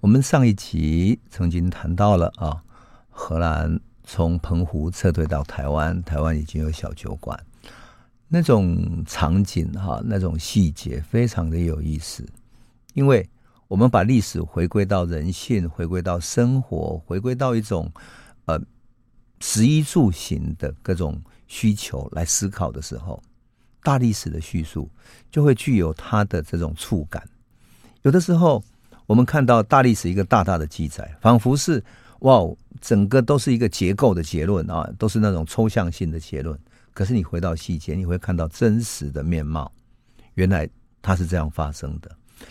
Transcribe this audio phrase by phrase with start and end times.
[0.00, 2.62] 我们上一集曾经谈到了啊，
[3.10, 7.36] 荷兰从澎湖撤退到台湾，台湾已经有小酒馆，
[8.28, 12.24] 那种场景哈，那种细节非常的有意思，
[12.94, 13.28] 因为
[13.66, 17.90] 我们把历史回归到人性，回归到生活，回归到一种
[18.44, 18.56] 呃
[19.40, 23.20] 食衣住行的各种需求来思考的时候，
[23.82, 24.88] 大历史的叙述
[25.28, 27.28] 就会具有它的这种触感，
[28.02, 28.62] 有的时候。
[29.08, 31.82] 我们看到大历史一个大大的记载，仿佛是
[32.20, 32.42] 哇，
[32.78, 36.56] 整个都是一个结构的结论啊，都是那种抽象性的结论。
[36.92, 39.72] 可是你回到细节，你会看到真实的面貌，
[40.34, 40.68] 原来
[41.00, 42.10] 它是这样发生的。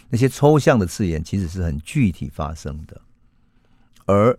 [0.09, 2.99] 那些抽象的字眼其实是很具体发生的。
[4.07, 4.35] 而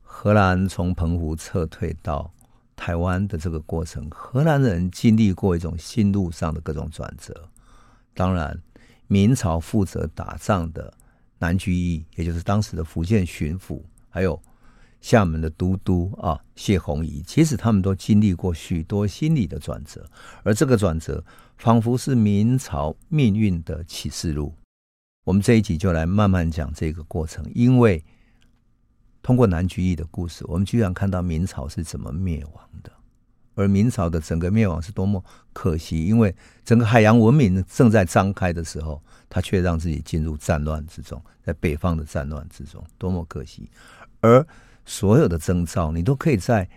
[0.00, 2.32] 荷兰从澎湖撤退到
[2.74, 7.46] 台湾的这个过程，荷兰人经历过一种心路上的各种转折。
[8.14, 8.58] 当然，
[9.06, 10.94] 明朝负责打仗的。
[11.38, 14.40] 南居易，也就是当时的福建巡抚，还有
[15.00, 20.08] 厦门的都督啊谢鸿仪，其实他们都经历过许多心理的转折，
[20.42, 21.22] 而这个转折
[21.56, 24.54] 仿佛是明朝命运的启示录。
[25.24, 28.02] 我们这一集就来慢慢讲这个过程，因为
[29.22, 32.92] 通过南居易的故事，我们居然看到明朝是怎么灭亡的。
[33.56, 36.32] 而明朝的整个灭亡是多么可惜，因为
[36.64, 43.68] 整个海洋文明正在张开的时候，他却让自己进入战乱之中，在北方的战乱之中，多么可惜！
[44.20, 44.46] 而
[44.84, 46.68] 所有的征兆，你都可以在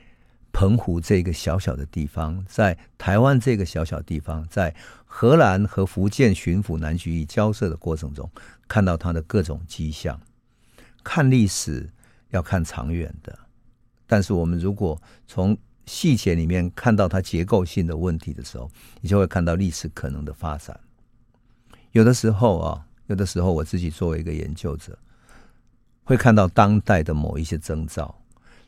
[0.51, 4.73] 澎湖这个小小的地方，在台湾这个小小地方，在
[5.05, 8.27] 荷兰和福建巡抚南居易交涉的过程中，
[8.67, 10.19] 看到他的各种迹象。
[11.03, 11.89] 看历史
[12.29, 13.37] 要看长远的，
[14.07, 15.57] 但是我们如果从
[15.89, 18.69] 细节里面看到它结构性的问题的时候，
[19.01, 20.79] 你就会看到历史可能的发展。
[21.93, 24.95] 有的时候啊，有的时候我自己作为一个研究者，
[26.03, 28.21] 会看到当代的某一些征兆，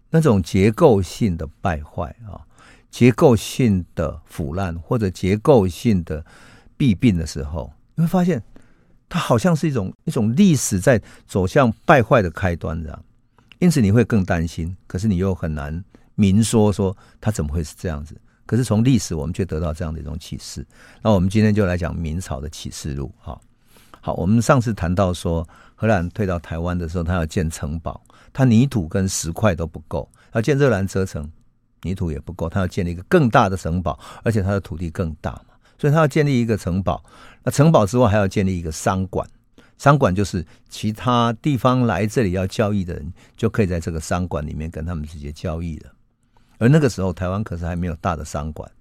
[0.10, 2.42] 那种结构性的败坏啊，
[2.90, 6.26] 结构性的腐烂或者结构性的
[6.76, 8.42] 弊病的时候，你会发现
[9.08, 13.06] 它好像是一种一种历史在走向败坏的开端这样，
[13.60, 15.84] 因此你会更担心，可是你又很难。
[16.16, 18.16] 明说说他怎么会是这样子？
[18.46, 20.66] 可是从历史我们却得到这样的一种启示。
[21.02, 23.10] 那我们今天就来讲明朝的启示录。
[23.18, 23.40] 哈，
[24.02, 31.32] 好，我们上次谈到说，荷兰退到台湾的时候，他要建城堡，他泥土跟石块都不够，要建热兰遮城，
[31.84, 37.02] 泥土也不够，他要建立一个更大的城堡，而且他的土地更大嘛，所以他要建立一个城堡。
[37.44, 39.26] 那城堡之外还要建立一个商馆。
[39.78, 45.92] 商馆就是其他地方来这里要交易的人，就可以在这个商馆里面跟他们直接交易了。
[46.62, 48.72] 而那个时候，台湾可是还没有大的商馆，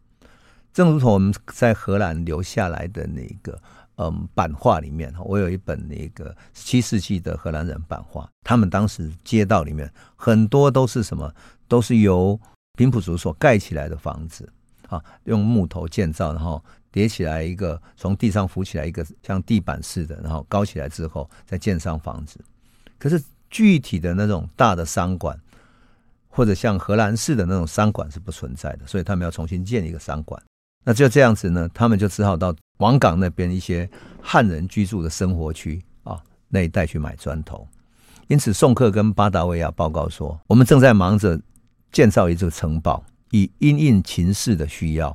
[0.71, 3.59] 正如同我们在荷兰留下来的那个
[3.97, 11.35] 嗯版画里面，我有一本那个七世纪的荷兰人版画，他们当时街道里面很多都是什么，
[11.69, 12.39] 都是由
[12.77, 14.47] 平埔族所盖起来的房子
[14.91, 22.39] 啊，用木头建造，然后叠起来一个，从地上浮起来一个像地板似的，然后高起来之后再建上房子。
[22.99, 25.35] 可是具体的那种大的商馆。
[26.31, 30.41] 或者像荷兰式的那种商馆是不存在的，所以他们要重新建一个商馆。
[30.83, 33.87] 那就这样子呢，他们就只好到王港那边一些
[34.23, 37.69] 汉人居住的生活区啊那一带去买砖头。
[38.29, 41.39] 因此，宋克跟巴达维亚报告说，我们正在忙着
[41.93, 45.15] 建造一座城堡，以因应情势的需要。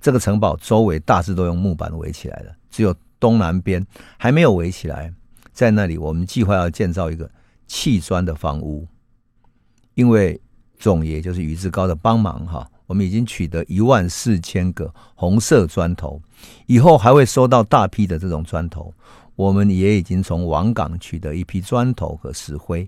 [0.00, 3.84] 这个城堡周围大致都用木板围起来了，只有东南边
[4.16, 5.12] 还没有围起来。
[5.52, 7.30] 在那里，我们计划要建造一个
[7.66, 8.88] 砌砖的房屋，
[9.92, 10.40] 因为。
[10.84, 16.20] 总爷就是于志高的帮忙哈，我们已经取得一万四千个红色砖头，
[16.66, 18.92] 以后还会收到大批的这种砖头。
[19.34, 22.86] 我们也已经从王港取得一批砖头和石灰，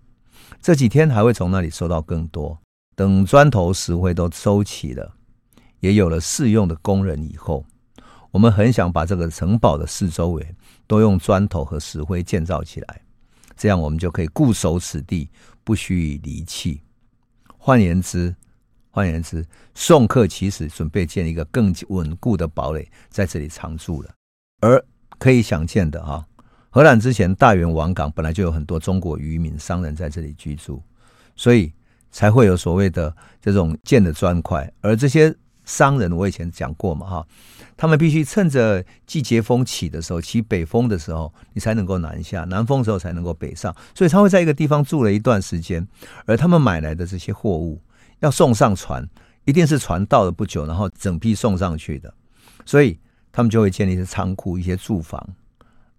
[0.61, 2.59] 这几天还会从那里收到更多。
[2.95, 5.15] 等砖头、石灰都收齐了，
[5.81, 7.65] 也有了适用的工人以后，
[8.31, 10.47] 我们很想把这个城堡的四周围
[10.87, 13.01] 都用砖头和石灰建造起来，
[13.57, 15.31] 这样我们就可以固守此地，
[15.65, 16.83] 不许离弃。
[17.67, 18.33] 换言之，
[18.93, 24.11] 换言之，宋克其实准备建一个更稳固的堡垒，在这里常住了。
[24.61, 24.81] 而
[25.19, 26.25] 可以想见的啊，
[26.71, 30.81] 荷兰之前大元王港本来就有很多中国渔民商人在这里居住，
[31.35, 31.73] 所以
[32.13, 34.73] 才会有所谓的这种建的砖块。
[34.81, 35.35] 而这些
[35.67, 37.27] 商人，我以前讲过嘛哈，
[37.77, 43.75] 他们必须趁着季节风起的时候，起北风的时候，你才能够南下；南风的时候才能够北上。
[43.95, 45.87] 所以他会在一个地方住了一段时间，
[46.25, 47.79] 而他们买来的这些货物
[48.21, 49.07] 要送上船，
[49.45, 52.15] 一定是船到了不久，然后整批送上去的。
[52.65, 52.99] 所以
[53.33, 55.21] 他们就会建立一些仓库、一些住房，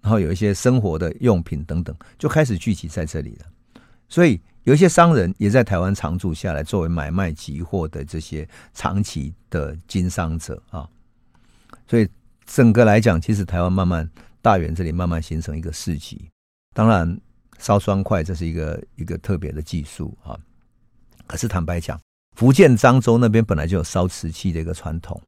[0.01, 3.45] 然后有一些生活的用品等等，就开始聚集在这里了。
[4.07, 10.85] 所以有一些商人也在台湾常住下来，作为买卖集货的这些长期的经商者啊。
[11.87, 12.05] 所以
[12.45, 14.09] 整个来讲，其实台湾慢慢
[14.41, 16.29] 大园这里慢慢形成一个市集。
[16.75, 17.17] 当然，
[17.57, 20.37] 烧砖块这是一个一个特别的技术啊。
[21.25, 21.97] 可是坦白讲，
[22.35, 25.21] 福建漳州那边本来就有烧瓷器的一个传统。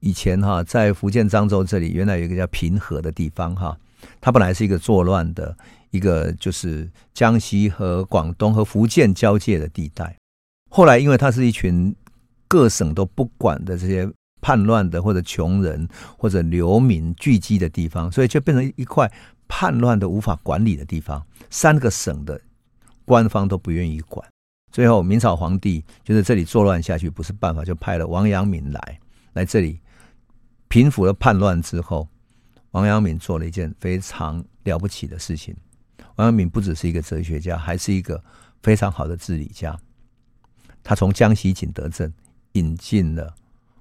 [0.00, 3.74] 以前哈，在福建漳州这里，原来有一个叫平和的地方哈，
[4.20, 5.56] 它本来是一个作乱的
[5.92, 10.16] 一个，就是江西和广东和福建交界的地带。
[10.70, 11.94] 后来，因为它是一群
[12.48, 14.10] 各省都不管的这些
[14.40, 15.86] 叛乱的或者穷人
[16.18, 19.10] 或者流民聚集的地方，所以就变成一块
[19.46, 21.24] 叛乱的无法管理的地方。
[21.50, 22.40] 三个省的
[23.04, 24.26] 官方都不愿意管。
[24.70, 28.98] 最后，明朝皇帝觉得这里作乱下去不是办法，就派了王阳明来
[29.34, 29.78] 来这里
[30.68, 32.08] 平复了叛乱之后，
[32.70, 35.54] 王阳明做了一件非常了不起的事情。
[36.16, 38.22] 王阳明不只是一个哲学家，还是一个
[38.62, 39.78] 非常好的治理家。
[40.82, 42.12] 他从江西景德镇
[42.52, 43.34] 引进了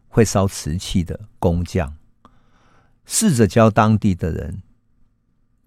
[0.08, 1.94] 会烧瓷器的工匠，
[3.06, 4.62] 试着教当地的人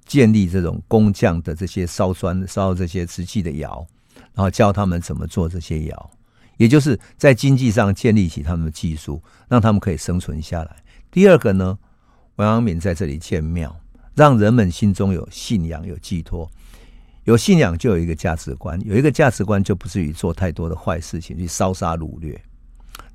[0.05, 3.87] 建立这种工匠的这些烧砖、烧这些瓷器的窑。
[4.33, 6.11] 然后教他们怎么做这些窑，
[6.57, 10.83] 也就是在经济上建立起他们的技术，让他们可以生存下来。
[11.11, 11.79] 第二个呢，
[12.37, 13.77] 王阳明在这里建庙，
[14.15, 16.51] 让人们心中有信仰、有寄托。
[17.25, 22.39] 有信仰就有一个价值观，有一个价值观就不至于做太多的坏事情，去烧杀掳掠。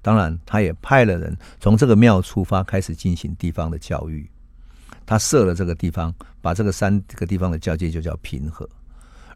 [0.01, 4.27] 当然，他也派了人从这个庙出发，开始进行地方的教育。
[5.05, 8.67] 他设了这个地方，把这个三个地方的交界就叫平和。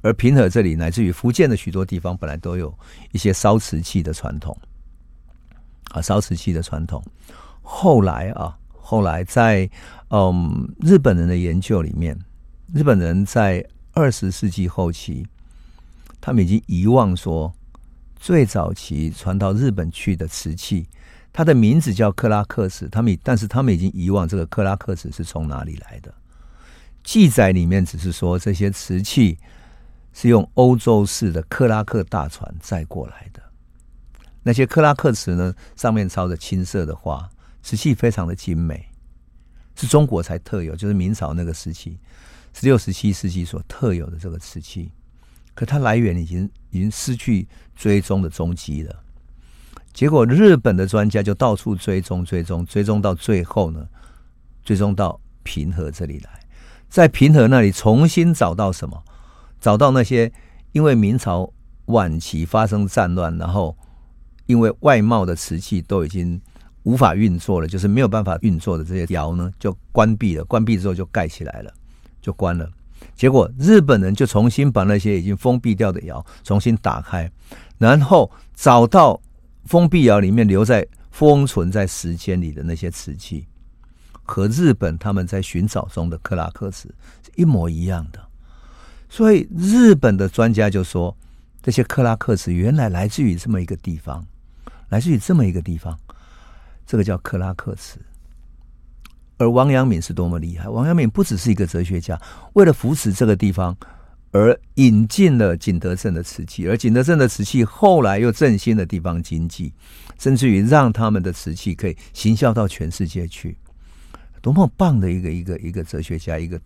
[0.01, 2.73] 而平和这里，乃至于福建的许多地方，本来都有
[3.11, 4.57] 一些烧瓷器的传统，
[5.91, 7.03] 啊，烧瓷器的传统。
[7.61, 8.57] 后来啊，
[8.93, 9.67] 后来在
[10.09, 12.15] 嗯日本人的研究里面，
[12.71, 15.25] 日本人在二十世纪后期，
[16.21, 17.51] 他们已经遗忘说，
[18.15, 20.87] 最早期传到日本去的瓷器，
[21.31, 26.13] 它的名字叫克拉克瓷，他们但是他们已经遗忘这个克拉克瓷是从哪里来的。
[27.03, 29.39] 记载里面只是说这些瓷器。
[30.15, 33.41] 是用欧洲式的克拉克大船载过来的，
[34.43, 37.27] 那些克拉克瓷呢，上面抄着青色的花，
[37.63, 38.85] 瓷器非常的精美，
[39.75, 41.97] 是中国才特有，就是明朝那个时期，
[42.53, 44.91] 十六、十七世纪所特有的这个瓷器，
[45.55, 49.01] 可它来源已经已经失去追踪的踪迹了。
[49.93, 53.87] 结果日本的专家就到处追踪、追踪、追踪，到最后呢，
[54.63, 56.39] 追踪到平和这里来，
[56.89, 59.03] 在平和那里重新找到什么？
[59.61, 60.29] 找到那些
[60.73, 61.49] 因为明朝
[61.85, 63.77] 晚期发生战乱，然后
[64.47, 66.41] 因为外贸的瓷器都已经
[66.83, 70.43] 无法运作了，就是没有办法运作的这些窑呢，就关闭了。
[70.45, 71.73] 关闭之后就盖起来了，
[72.21, 72.69] 就关了。
[73.15, 77.29] 结果日本人就重新把那些已经封闭掉的窑重新打开，
[77.77, 79.19] 然后找到
[79.65, 83.45] 封闭窑里面留在封存在时间里的那些瓷器，
[84.23, 86.87] 和日本他们在寻找中的克拉克瓷
[87.23, 88.19] 是一模一样的。
[89.09, 91.15] 所以日本的专家就说，
[91.61, 94.25] 这些克拉克瓷原来来自于这么一个地方，
[94.89, 95.97] 来自于这么一个地方，
[96.85, 97.99] 这个叫克拉克瓷。
[99.37, 100.69] 而王阳明是多么厉害！
[100.69, 102.19] 王阳明不只是一个哲学家，
[102.53, 103.75] 为了扶持这个地方，
[104.31, 109.73] 而引进了景德镇的瓷器，而景德镇的瓷器后来又振兴了地方经济，
[110.19, 113.57] 甚至于让他们的瓷器可以行销到全世界去。
[114.41, 116.59] 多么棒的一个一个一个哲学家，一个。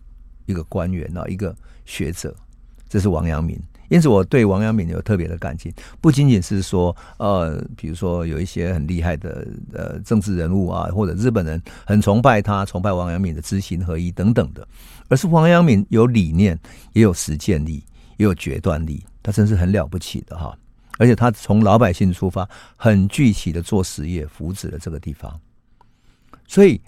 [0.48, 1.54] 一个官员啊，一个
[1.84, 2.34] 学者，
[2.88, 3.60] 这是王阳明。
[3.88, 14.66] 因此，我对王阳明有特别的感情，不仅仅是说，呃，比如说有一些很厉害的呃政治人物啊，或者日本人很崇拜他，崇拜王阳明的知行合一等等的，
[15.08, 16.58] 而是王阳明有理念，
[16.92, 17.82] 也有实践力，
[18.18, 20.56] 也有决断力，他真是很了不起的哈。
[20.98, 25.40] 而且他从老百姓出发，很具体的做实业，扶持了这个地方，
[26.46, 26.80] 所以。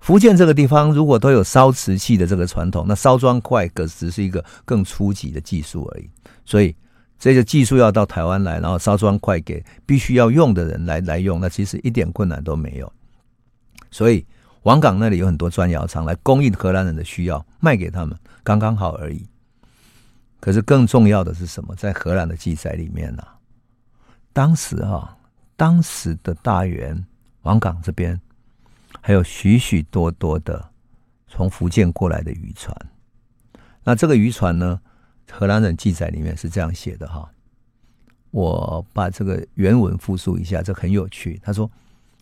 [0.00, 6.08] 福建这个地方如果都有烧瓷器的这个传统，那烧砖块可只是一个更初级的技术而已。
[6.46, 6.74] 所以
[7.18, 12.90] 这个技术要到台湾来，然后烧砖块给必须要用的人来来用，那其实一点困难都没有。
[13.90, 14.24] 所以
[14.62, 19.26] 王港那里有很多砖窑厂来供应荷兰人的需要，卖给他们刚刚好而已。
[20.40, 21.74] 可是更重要的是什么？
[21.76, 23.36] 在荷兰的记载里面呢、啊，
[24.32, 25.16] 当时哈、啊，
[25.56, 27.04] 当时的大员
[27.42, 28.18] 王港这边。
[29.00, 30.70] 还有许许多多的
[31.26, 32.76] 从福建过来的渔船，
[33.84, 34.80] 那这个渔船呢，
[35.30, 37.30] 荷兰人记载里面是这样写的哈，
[38.30, 41.40] 我把这个原文复述一下，这很有趣。
[41.42, 41.70] 他说，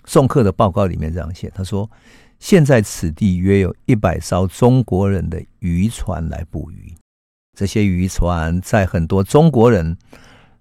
[0.05, 1.91] 送客的报告里面这样写，他说，
[2.39, 6.95] 现在此地约有一百艘中国人的渔船来捕鱼。
[7.57, 9.99] 这些渔船在很多中国人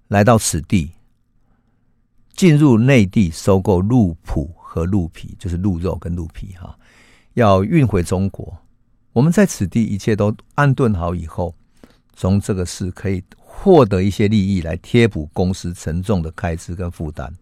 [0.08, 0.90] 来到此地，
[2.32, 6.78] 进入内地收购鹿脯和鹿皮，就是鹿肉跟鹿皮哈，
[7.32, 8.54] 要运回中国。
[9.14, 11.54] 我们在此地一切都安顿好以后，
[12.12, 17.32] 从这个事可以获得一些利益来贴补公司沉重的开支跟负担。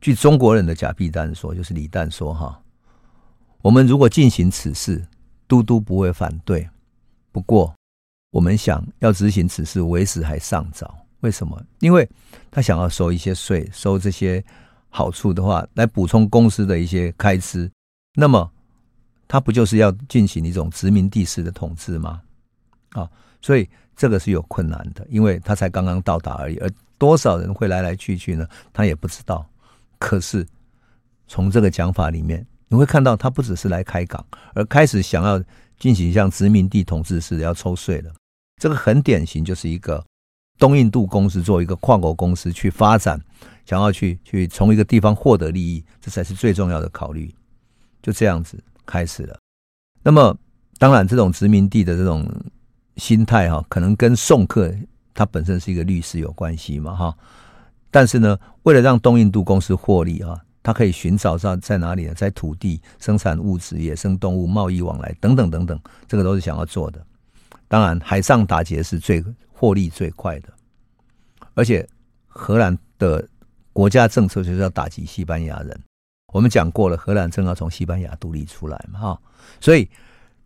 [0.00, 2.58] 据中国人的假币丹说，就是李旦说哈，
[3.60, 5.06] 我们如果进行此事，
[5.46, 6.66] 都督不会反对。
[7.30, 7.74] 不过，
[8.30, 10.96] 我们想要执行此事，为时还尚早。
[11.20, 11.62] 为什么？
[11.80, 12.08] 因为
[12.50, 14.42] 他想要收一些税，收这些
[14.94, 17.70] 好处的话，来补充公司的一些开支。
[18.14, 18.50] 那么，
[19.26, 22.20] 他不就是要进行一种殖民地式的统治吗？
[22.90, 23.08] 啊，
[23.40, 28.46] 所以这个是有困难的，因为他才刚刚到达而已，而多少人会来来去去呢？
[28.70, 29.48] 他也不知道。
[29.98, 30.46] 可是，
[31.26, 34.22] 从这个讲法里面，你会看到他不只是来开港，
[34.52, 35.42] 而开始想要
[35.78, 38.12] 进行像殖民地统治似的要抽税了。
[38.60, 40.04] 这个很典型，就是一个
[40.58, 43.18] 东印度公司作为一个跨国公司去发展，
[43.64, 47.32] 想要去去从一个地方获得利益，这才是最重要的考虑。
[48.02, 49.38] 就这样子开始了。
[50.02, 50.36] 那么，
[50.78, 52.28] 当然，这种殖民地的这种
[52.96, 54.74] 心态哈，可能跟宋克
[55.14, 57.16] 他本身是一个律师有关系嘛哈。
[57.90, 62.14] 但是呢，为了让东印度公司获利啊，他可以寻找到在哪里呢？
[62.14, 65.78] 在土地、生产物质、野生动物、贸易往来等等等等，
[66.08, 67.04] 这个都是想要做的。
[67.68, 70.48] 当然，海上打劫是最获利最快的，
[71.54, 71.88] 而且
[72.26, 73.26] 荷兰的
[73.72, 75.80] 国家政策就是要打击西班牙人。
[76.32, 79.20] 我们讲过了，荷兰正要从西班牙独立出来嘛，哈，
[79.60, 79.88] 所以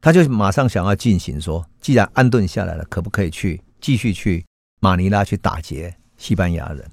[0.01, 4.45] 他就马上想要进行说，既然安顿下来了，可不可以去继续去
[4.81, 6.85] 马尼拉去打劫西班牙人？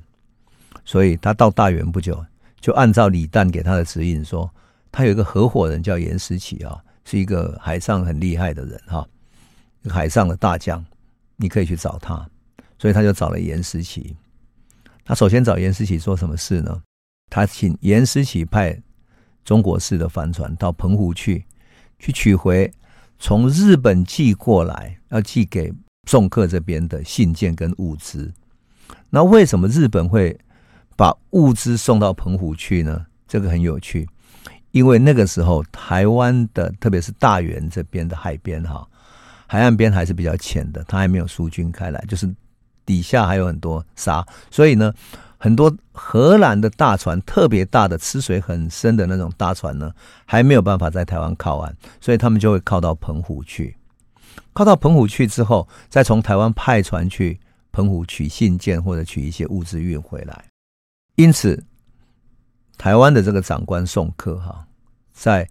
[0.85, 2.23] 所以他到大元不久，
[2.59, 4.49] 就按照李旦给他的指引说，
[4.91, 9.07] 他有一个合伙人叫严思齐啊，是一个海上很厉害的人哈，
[9.89, 10.85] 海上的大将，
[11.35, 12.27] 你可以去找他。
[12.77, 14.15] 所以他就找了严思齐。
[15.03, 16.81] 他首先找严思琪做什么事呢？
[17.29, 18.81] 他请严思琪派
[19.43, 21.45] 中国式的帆船到澎湖去，
[21.99, 22.71] 去取回
[23.19, 25.73] 从日本寄过来要寄给
[26.09, 28.33] 宋克这边的信件跟物资。
[29.09, 30.39] 那为什么日本会？
[30.95, 33.03] 把物资送到澎湖去呢？
[33.27, 34.07] 这个很有趣，
[34.69, 38.87] 因为那个时候台湾的，特别是大员这边的海边哈，
[39.47, 42.31] 海岸边还是比较浅的，它还没有疏浚开来，就是
[42.85, 44.93] 底下还有很多沙，所以呢，
[45.37, 49.93] 很多荷兰的大船，特别大的、吃水很深的那种大船呢，
[50.25, 53.77] 还没有办法在台湾靠岸，所以他们就会靠到澎湖去。
[54.53, 57.39] 靠到澎湖去之后，再从台湾派船去
[57.71, 60.45] 澎湖取信件或者取一些物资运回来。
[61.15, 61.63] 因此，
[62.77, 64.65] 台湾的这个长官宋克哈，
[65.11, 65.49] 在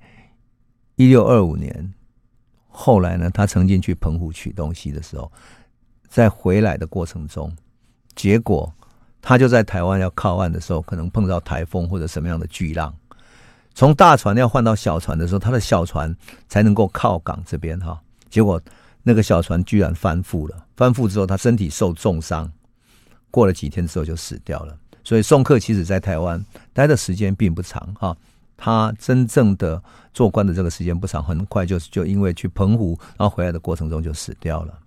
[0.97, 1.93] 一六二五年
[2.69, 5.31] 后来呢，他曾经去澎湖取东西的时候，
[6.13, 7.51] 在回来的过程中，
[8.15, 8.71] 结果
[9.23, 12.95] 他就在台湾要靠岸的时候，可能碰到台风或者什么样的巨浪，
[13.75, 16.15] 从大船要换到小船的时候，他的小船
[16.49, 18.61] 才能够靠港这边哈，结果
[19.03, 22.53] 那个小船居然翻覆了，翻覆之后他身体受重伤，
[23.31, 24.77] 过了几天之后就死掉了。
[25.03, 28.15] 所以宋克其实在台湾待的时间并不长哈，
[28.59, 34.79] 他真正的做官的这个时间不长，很快就就因为去澎湖，然后回来的过程中就死掉了。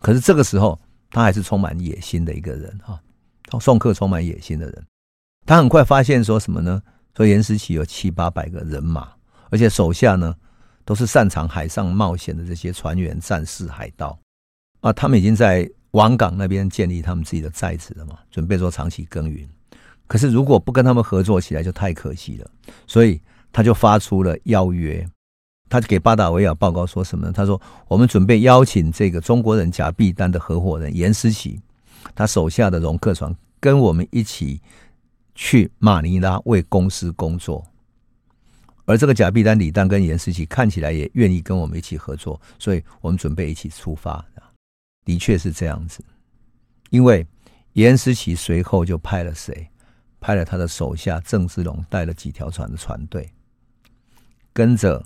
[0.00, 3.00] 可是这个时候他还是充满野心的一个人哈，
[3.60, 4.86] 宋克充满野心的人，
[5.44, 6.82] 他很快发现说什么呢？
[7.16, 9.08] 说严思齐有七八百个人马，
[9.50, 10.34] 而且手下呢
[10.84, 14.18] 都是擅长海上冒险的这些船员、战士、海盗
[14.80, 15.68] 啊，他们已经在。
[15.92, 19.48] 王港那边建立他们自己的寨子了嘛，准备做长期耕耘。
[20.06, 22.50] 可是如果不跟他们合作起来，就太可惜了。
[22.86, 23.18] 所以
[23.50, 25.08] 他就发出了邀约，
[25.68, 27.32] 他就给巴达维亚报告说什么呢？
[27.32, 31.60] 他说：“我们准备邀请这个中国人假币丹的合伙人严思齐，
[32.14, 34.60] 他手下的容客船跟我们一起
[35.34, 37.64] 去马尼拉为公司工作。
[38.84, 44.24] 而这个假币丹李旦跟严思齐看起来也愿意跟我们一起合作，所以我们准备一起出发。”
[45.04, 46.04] 的确是这样子，
[46.90, 47.26] 因为
[47.74, 49.68] 严思齐随后就派了谁？
[50.18, 53.30] 派了他的手下郑芝龙带了几条船的船队，
[54.52, 55.04] 跟着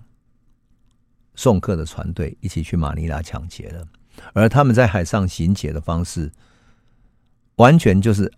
[1.41, 3.83] 送客的船队一起去马尼拉抢劫了。
[4.35, 6.31] 而他们在海上行劫的方式，
[7.57, 8.31] 完全就是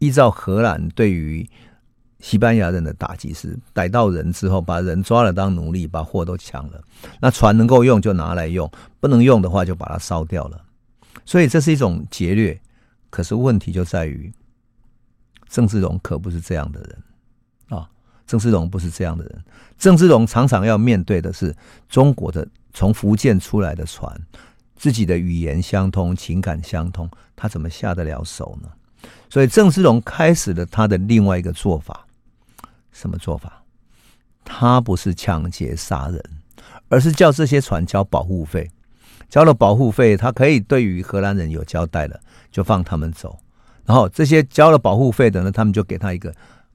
[0.00, 1.48] 依照荷兰对于
[2.20, 6.78] 西班牙人的打击，是逮到人之后把人抓了当奴隶，把货都抢了。
[7.22, 10.62] 那船能够用就拿来用，不能用的话就把它烧掉了。
[11.24, 12.60] 所以这是一种劫掠，
[13.08, 14.30] 可是问题就在于
[15.48, 17.02] 郑芝龙可不是这样的人。
[18.26, 19.44] 郑芝龙不是这样的人，
[19.78, 21.54] 郑芝龙常常要面对的是
[21.88, 24.14] 中国的从福建出来的船，
[24.76, 28.68] 自己的语言相通，情感相通，他怎么下得了手呢？
[29.28, 32.06] 所以郑芝龙开始了他的另外一个做法，
[32.92, 33.62] 什么做法？
[34.44, 36.22] 他不是抢劫杀人，
[36.88, 38.70] 而是叫这些船交保护费，
[39.28, 43.38] 交了保护费，他可以对于荷兰人有交代了，就放他们走。
[43.84, 46.34] 然后这些交了保护费的呢，他们就给他一个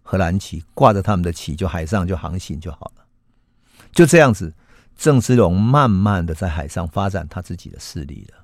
[0.09, 3.03] 荷兰旗，挂着他们的旗，就海上就航行就好了。
[3.91, 4.53] 就这样子，
[4.95, 8.37] 郑芝龙慢慢的在海上发展他自己的势力了。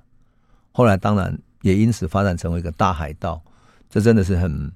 [0.72, 3.42] 后来当然也因此发展成为一个大海盗。
[3.88, 4.70] 这真的是很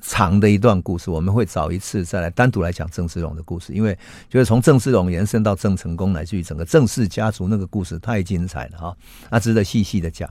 [0.00, 3.98] 长的一段故事，我们会找一次再来单独来讲郑芝龙的故事，因为
[4.30, 8.96] 就是从郑芝龙延伸到郑成功，乃至于整个郑氏家族那个故事太精彩了哈，
[9.30, 10.26] 那值得细细的讲。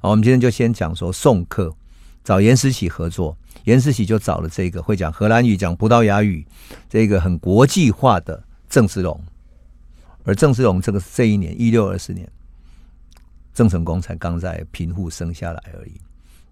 [0.00, 1.70] 好，我们今天就先讲说宋客
[2.24, 6.46] 找颜思齐合作，颜思喜就找了这个会讲荷兰语、讲葡萄牙语，
[6.88, 9.20] 这个很国际化的郑芝龙。
[10.24, 12.28] 而郑芝龙这个这一年一六二四年，
[13.52, 15.92] 郑成功才刚在平户生下来而已，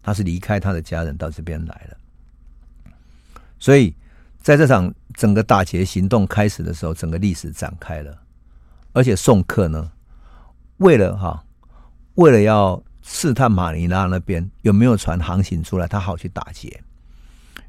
[0.02, 2.92] 他是离开他的家人到这边来了。
[3.58, 3.94] 所以
[4.40, 8.18] 在这场整个打劫行动开始的时候，整个历史展开了，
[8.92, 9.90] 而且宋客呢，
[10.78, 11.44] 为了哈，
[12.14, 12.82] 为了要。
[13.02, 16.80] 试探马尼拉那边有没有船航行出来，他好去打劫。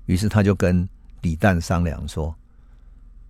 [0.06, 0.88] 于是他就跟
[1.22, 2.36] 李旦商量说：“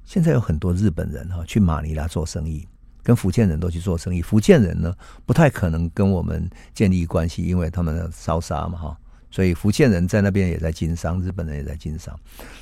[0.06, 2.68] 现在有很多日本人哈去马尼拉做生意，
[3.04, 4.22] 跟福建人都去做生意。
[4.22, 8.98] 福建人呢不太可能跟我们建立关系，因为他们烧杀嘛哈。
[9.30, 12.18] 所以福建人在那边也在经商，日本人也在经商。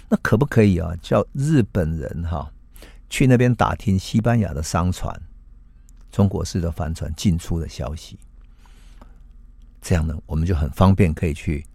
[0.08, 0.94] 那可不可以啊？
[1.02, 2.52] 叫日本人哈
[3.10, 5.20] 去那边打听西班牙的商船、
[6.12, 8.20] 中国式的帆船进出的消息？”
[9.82, 11.66] 这样呢，我们就很方便可以去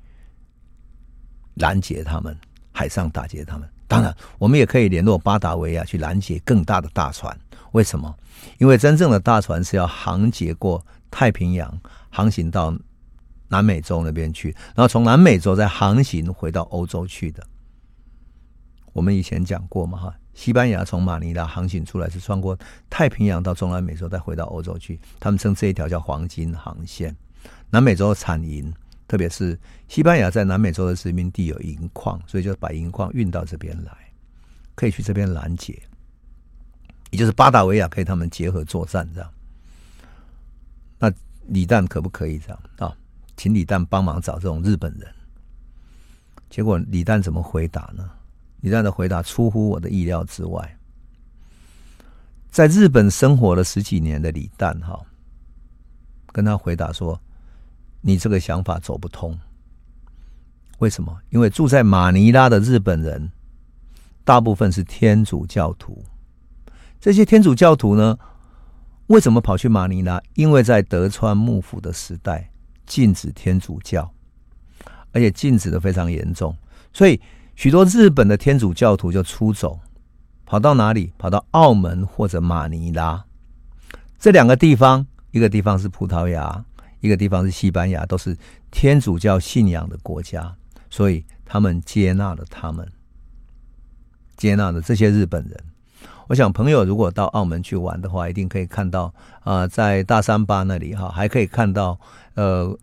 [1.54, 2.36] 拦截他们，
[2.72, 3.68] 海上打劫他们。
[3.86, 7.36] 当然，我们也可以联络巴达维亚去拦截更大的大船。
[7.72, 8.14] 为什么？
[8.58, 11.80] 因为真正的大船是要航劫过太平洋，
[12.10, 12.76] 航行到
[13.48, 17.44] 南美洲那边去，然后从南美洲再航行回到欧洲去的。
[18.92, 27.14] 我们以前讲过嘛，哈，西班牙从马尼拉航行出来是穿过太平洋到中南美洲，再回到欧洲去，他们称这一条叫黄金航线。
[27.70, 28.72] 南美洲产银，
[29.06, 33.92] 特别是西班牙在南美洲的殖民地有银矿，所以就把银矿运到这边来，
[34.74, 35.80] 可以去这边拦截，
[37.10, 39.30] 也就是巴达维亚可以他们结合作战这样。
[40.98, 41.12] 那
[41.48, 42.96] 李旦可不可以这样啊？
[43.36, 45.12] 请李旦帮忙找这种日本人。
[46.48, 48.10] 结果李旦怎么回答呢？
[48.62, 50.78] 李旦的回答出乎我的意料之外。
[52.50, 54.98] 在日本生活了十几年的李旦哈，
[56.32, 57.20] 跟他回答说。
[58.06, 59.34] 你这个想法走不通，
[60.78, 61.16] 为什么？
[61.30, 63.32] 因为住在马尼拉的日本人
[64.24, 66.04] 大部分是天主教徒，
[67.00, 68.18] 这些天主教徒呢，
[69.06, 70.20] 为什么跑去马尼拉？
[70.34, 72.50] 因为在德川幕府的时代
[72.84, 74.12] 禁止天主教，
[75.12, 76.54] 而且禁止的非常严重，
[76.92, 77.18] 所以
[77.54, 79.80] 许多日本的天主教徒就出走，
[80.44, 81.10] 跑到哪里？
[81.16, 83.24] 跑到澳门或者马尼拉
[84.18, 86.62] 这两个地方，一个地方是葡萄牙。
[87.04, 88.34] 一个地方是西班牙，都是
[88.70, 90.56] 天主教信仰的国家，
[90.88, 92.90] 所以他们接纳了他们，
[94.38, 95.64] 接纳了这些日本人。
[96.28, 99.12] 我想朋友如果到澳门去玩的话，一定可以看到
[99.42, 102.00] 啊、在大三巴那里哈，还可以看到
[102.36, 102.74] 呃，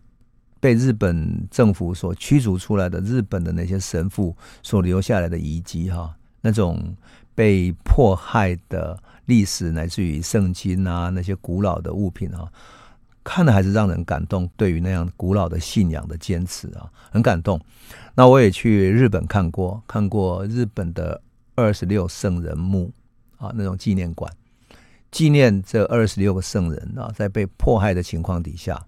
[0.60, 6.94] 被日本政府所驱逐出来的日本的那些神父所留下来的遗迹哈，那种
[7.34, 12.48] 被迫害的历史，乃至于圣经啊那些古老的物品哈。
[13.24, 17.60] 看的还是让人感动，对于那样古老的信仰的坚持啊，很感动。
[18.14, 21.22] 那我也去日本看过，看过日本的
[21.54, 22.92] 二十六圣人墓
[23.38, 24.32] 啊，那种纪念馆，
[25.12, 28.84] 纪念这二十六个圣人啊，在被迫害的情况底下，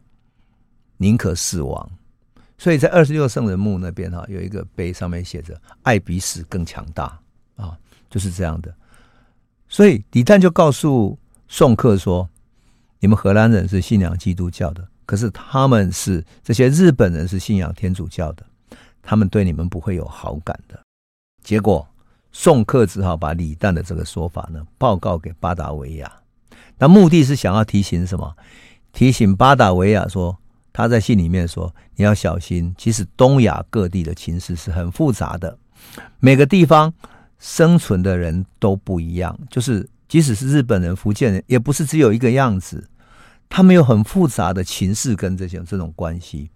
[0.96, 1.90] 宁可死亡。
[2.58, 7.18] 所以在二十六圣人墓那边哈，有一个碑，上面写着“爱比死更强大”
[7.54, 7.78] 啊，
[8.10, 8.74] 就是这样的。
[9.68, 11.16] 所以李旦就告诉
[11.46, 12.28] 宋客说。
[13.04, 18.42] 你们荷兰人是信仰基督教的，可是他们是这些日本人是信仰天主教的，
[19.02, 20.80] 他们对你们不会有好感的。
[21.42, 21.86] 结果
[22.32, 26.10] 宋克只好把李旦的这个说法呢报告给巴达维亚，
[26.78, 28.34] 那目的是想要提醒什么？
[28.94, 30.34] 提醒巴达维亚说，
[30.72, 35.58] 他在信里面说你要小心，其实东亚各地的情势是很复杂的，
[36.20, 36.90] 每个地方
[37.38, 42.82] 生存的人都不一样，就是即使是日本人、福建人，也不是只有一个样子。
[43.54, 46.50] 他们有很复杂的情势跟这些这种关系。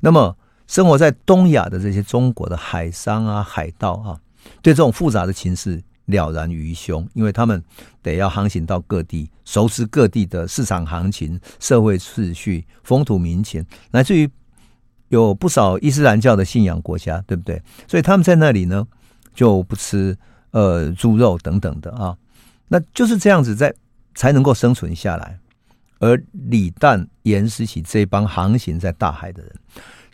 [0.00, 0.36] 那么，
[0.66, 4.18] 生活在东亚的这些中国的海商啊、海盗啊，
[4.60, 7.62] 对这种复杂的情势了然于胸，因为他们
[8.02, 14.28] 得要航行到各地，熟知各地的市场行情、社会秩序、风土民情，乃至于
[15.10, 17.62] 有不少伊斯兰教的信仰国家，对不对？
[17.86, 18.84] 所以他们在那里呢，
[19.32, 20.18] 就不吃
[20.50, 22.18] 呃猪肉等等的啊，
[22.66, 23.72] 那就是这样子在
[24.16, 25.38] 才能够生存下来。
[26.06, 29.52] 而李旦、严思齐这帮航行在大海的人，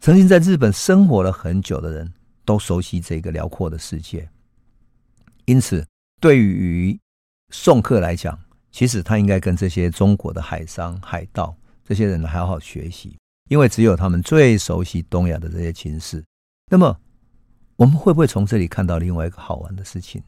[0.00, 2.10] 曾经在日本生活了很久的人，
[2.46, 4.26] 都熟悉这个辽阔的世界。
[5.44, 5.86] 因此，
[6.18, 6.98] 对于
[7.50, 8.38] 宋客来讲，
[8.70, 13.18] 其实他应该跟这些中国的海商、海盗这些人好好学习，
[13.50, 16.24] 因为只有他们最熟悉东亚的这些情势。
[16.70, 16.98] 那么，
[17.76, 20.22] 我们会不会从这里看到另外一个好玩的事情？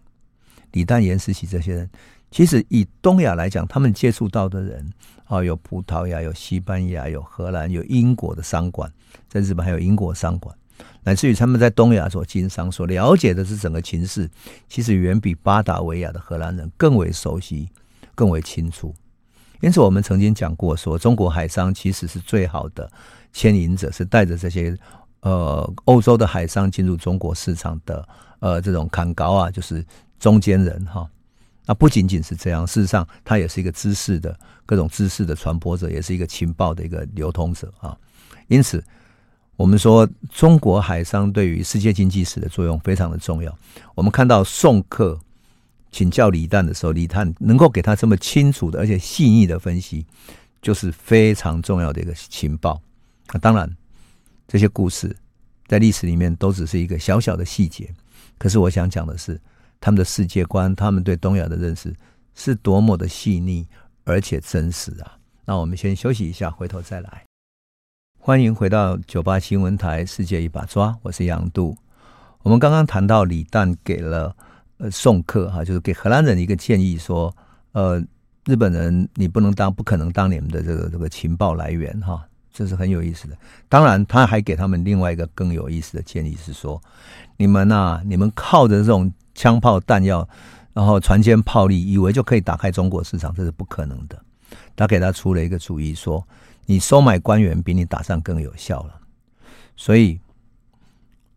[0.73, 1.91] 李旦、颜思齐这些人，
[2.31, 4.93] 其实以东亚来讲，他们接触到的人
[5.25, 8.93] 啊，有葡萄牙、有西班牙、有荷兰、有英国的商馆，
[9.29, 10.55] 在日本还有英国商馆。
[11.03, 14.29] 乃至于他们在东亚所经商、所了解的是整个情势，
[14.69, 17.69] 其实远比巴达维亚的荷兰人更为熟悉、
[18.15, 18.95] 更为清楚。
[19.61, 22.91] 因此，我们曾经讲过说，中国海商其实是最好的
[23.33, 24.77] 牵引者，是带着这些
[25.21, 28.07] 呃欧洲的海商进入中国市场的
[28.41, 29.85] 呃这种坎高啊，就是
[30.19, 31.09] 中间人哈。
[31.67, 37.97] 那不仅仅是这样，事实上，他也是一个知识的各种知识的传播者，也是一个情报的一个流通者啊。
[38.49, 38.83] 因此。
[39.57, 43.57] 我们说，中国海商对于世界经济史的作用非常的重要。
[43.95, 45.17] 我们看到宋克
[45.93, 50.05] 请教李旦的时候，李旦能够给他这么清楚的而且细腻的分析，
[50.61, 52.83] 就是非常重要的一个情报。
[53.33, 53.73] 那当然，
[54.49, 55.17] 这些故事
[55.69, 57.89] 在历史里面都只是一个小小的细节。
[58.39, 59.41] 可是我想讲的是，
[59.85, 61.95] 他们的世界观，他们对东亚的认识
[62.35, 63.69] 是多么的细腻
[64.05, 65.19] 而且真实啊！
[65.45, 67.23] 那我们先休息一下，回头再来。
[68.19, 71.77] 欢迎回到九八新闻台《世界一把抓》，我是杨度。
[72.41, 74.35] 我们刚刚谈到李旦给了
[74.79, 77.37] 呃宋客哈，就是给荷兰人一个建议说，
[77.73, 78.03] 呃，
[78.47, 83.37] 日本人你不能当，不可能当你们的这个这个情报来源哈，这是很有意思的。
[83.69, 86.83] 当然，他还给他们另外一个更有意思的建议是说，
[87.37, 90.29] 你们呐、你们靠着这种枪炮弹药，
[90.73, 94.21] 然后船坚炮利，以为就可以打开中国市场，这是不可能的。
[94.77, 96.27] 他给他出了一个主意说。
[96.67, 98.99] 你收买官员比你打仗更有效了，
[99.77, 100.19] 所以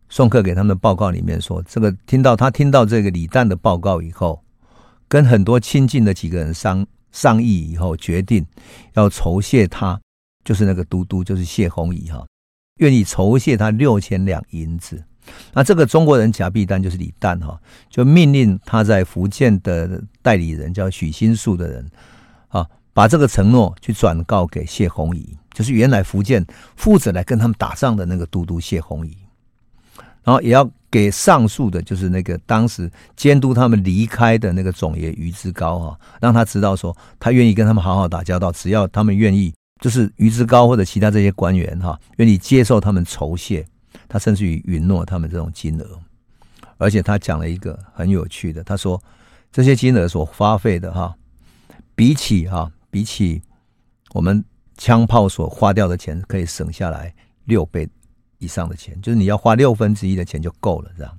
[0.08, 4.42] 宋客给他们的报告里面说，这个听到他听到这个李旦的报告以后，
[5.06, 8.42] 跟很多亲近的几个人商商议以后，决定
[8.94, 10.00] 要酬谢他，
[10.44, 12.26] 就是那个都督，就是谢弘仪哈，
[12.76, 15.04] 愿意酬谢他六千两银子。
[15.52, 21.90] 那这个中国人甲必丹就是李旦哈，就命令他在福建的代理人叫许新树的人
[22.48, 22.66] 啊。
[22.94, 29.16] 把这个承诺去转告给谢宏仪，就是原来福建负责来跟他们打仗的那个都督谢宏仪，
[30.24, 43.64] 然后也要给上述的，就是那个当时监督他们离开的那个总爷于之高哈，让他知道说他愿意跟他们好好打交道，只要他们愿意，就是于之高或者其他这些官员哈，愿意接受他们酬谢，
[44.08, 46.00] 他甚至于允诺他们这种金额，
[46.78, 49.00] 而且他讲了一个很有趣的，他说
[49.52, 51.14] 这些金额所花费的哈，
[51.94, 52.72] 比起哈。
[52.90, 53.42] 比起
[54.14, 54.42] 我们
[54.78, 57.86] 枪炮所花掉的钱，可以省下来六倍
[58.38, 61.18] 以上的钱，就是你要花六分之一的钱就够了，这样。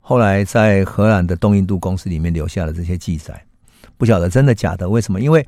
[0.00, 3.44] 后来在荷兰的东印度公司里面留下了这些记载，
[3.96, 4.88] 不晓得真的假的？
[4.88, 5.20] 为什么？
[5.20, 5.44] 因为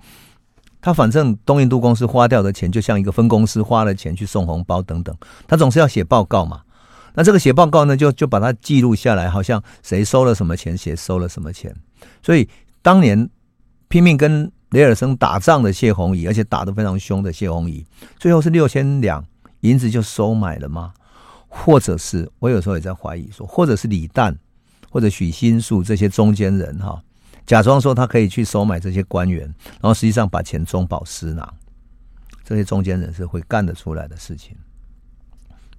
[0.80, 5.16] 他反正东印度公司花掉的钱，就像一个分公司花了钱去送红包等等，
[5.46, 6.62] 他总是要写报告嘛。
[7.14, 11.74] 那这个写报告呢，就就把它记录下来，好像谁收了什么钱，谁收了什么钱。
[12.22, 12.48] 所以
[12.80, 13.28] 当年
[13.88, 17.84] 拼命跟雷尔森打仗的谢弘仪，而且打得非常凶的谢弘仪，
[18.18, 19.24] 最后是六千两
[19.60, 20.94] 银子就收买了吗？
[21.48, 24.34] 或者是我有时候也在怀疑说，或者是李旦
[24.88, 27.02] 或者许新树这些中间人哈，
[27.44, 31.54] 假装说他可以去收买这些官员，然后实际上把钱中饱私囊，
[32.42, 34.56] 这些中间人是会干得出来的事情。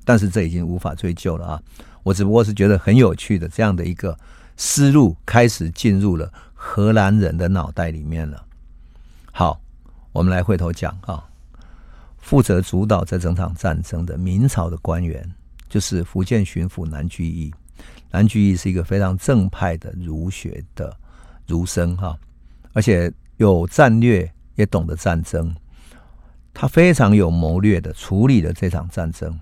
[0.06, 1.62] 但是这已经无法追究了啊！
[2.04, 4.18] 我只不过是觉得很有趣的这样的一个
[4.58, 8.46] 思路开始进入了荷兰人的脑袋里面了。
[9.32, 9.60] 好，
[10.12, 11.24] 我们来回头讲啊。
[12.20, 15.30] 负责主导这整场战争的明朝的官员，
[15.68, 17.54] 就是福建巡抚南居易。
[18.12, 20.96] 南居易是一个非常正派的儒学的
[21.46, 22.18] 儒生哈，
[22.72, 25.54] 而且有战略，也懂得战争。
[26.54, 29.38] 他非常有谋略的处理了这场战争。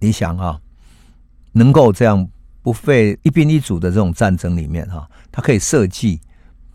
[0.00, 0.60] 你想啊，
[1.52, 2.28] 能够这样
[2.62, 6.20] 不费一兵一卒的这种战争里面哈，他可以设计。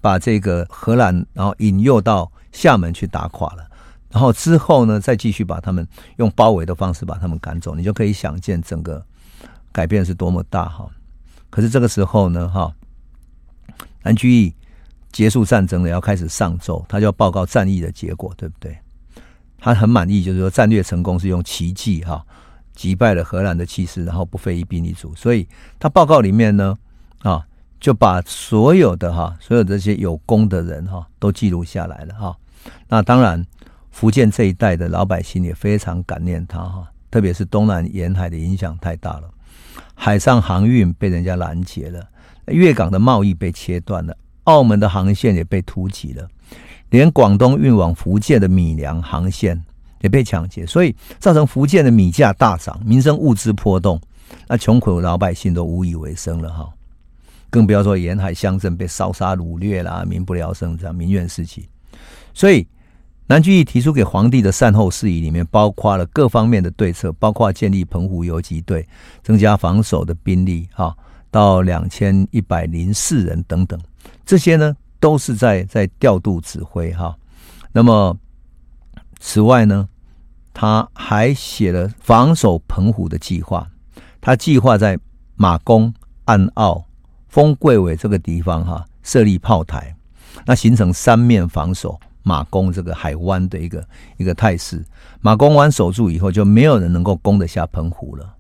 [0.04, 3.70] 把这个荷兰，然后引诱到厦门去打垮了，
[4.10, 9.06] 然后之后呢，再继续把他们用包围的方式把他们赶走，你就可以想见整个
[9.72, 10.90] 改变是多么大哈。
[11.52, 12.74] 可是这个时候呢，哈，
[14.02, 14.52] 南居易
[15.12, 18.76] 结束战争了，要开始上奏，他就要报告战役的结果，对不对？
[19.60, 22.26] 他很满意，就是说战略成功是用奇迹哈
[22.82, 25.14] 击败了荷兰的气势，然后不费一兵一卒。
[25.14, 26.76] 所以他报告里面呢，
[27.20, 27.46] 啊，
[27.80, 32.36] 就把所有的哈所有这些有功的人哈都记录下来了哈。
[32.88, 33.46] 那当然，
[33.92, 39.30] 福建这一带的老百姓也非常感念他哈，特别是东南沿海的影响太大了。
[39.94, 42.04] 海上航运被人家拦截了，
[42.48, 46.28] 粤港的贸易被切断了，澳门的航线也被突袭了，
[46.90, 49.64] 连广东运往福建的米粮航线
[50.02, 54.00] 也被抢劫，所以造成福建的米价大涨，民生物资波动，
[54.48, 56.70] 那穷苦的老百姓都无以为生了哈，
[57.50, 61.70] 更不要说沿海乡镇被烧杀掳掠啦，民不聊生这样民怨四起，
[62.34, 62.68] 所以。
[63.28, 68.86] 南居易提出给皇帝的善后事宜里面，包括了各方面的对策，包括建立澎湖游击队，
[69.24, 70.94] 增加防守的兵力，哈，
[71.30, 73.80] 到两千一百零四人等等，
[74.26, 77.16] 这些呢都是在在调度指挥，哈。
[77.72, 78.14] 那么
[79.24, 79.88] 此外呢，
[80.52, 83.70] 他还写了防守澎湖的计划，
[84.20, 85.00] 他计划在
[85.36, 85.94] 马公、
[86.26, 86.84] 岸澳、
[87.30, 89.96] 丰贵尾这个地方，哈，设立炮台，
[90.46, 91.98] 那形成三面防守。
[92.24, 93.84] 马公这个海湾的一个
[94.18, 94.86] 一个态势，
[95.22, 98.36] 马公湾守住以后，就没有人能够攻得下澎湖了。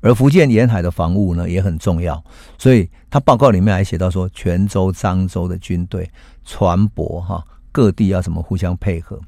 [0.00, 2.22] 而福建沿海的防务呢也很重要，
[2.56, 6.08] 所以他报告里面还写到说，泉州、漳州的军队、
[6.44, 9.20] 船舶哈，各地要怎么互相配合。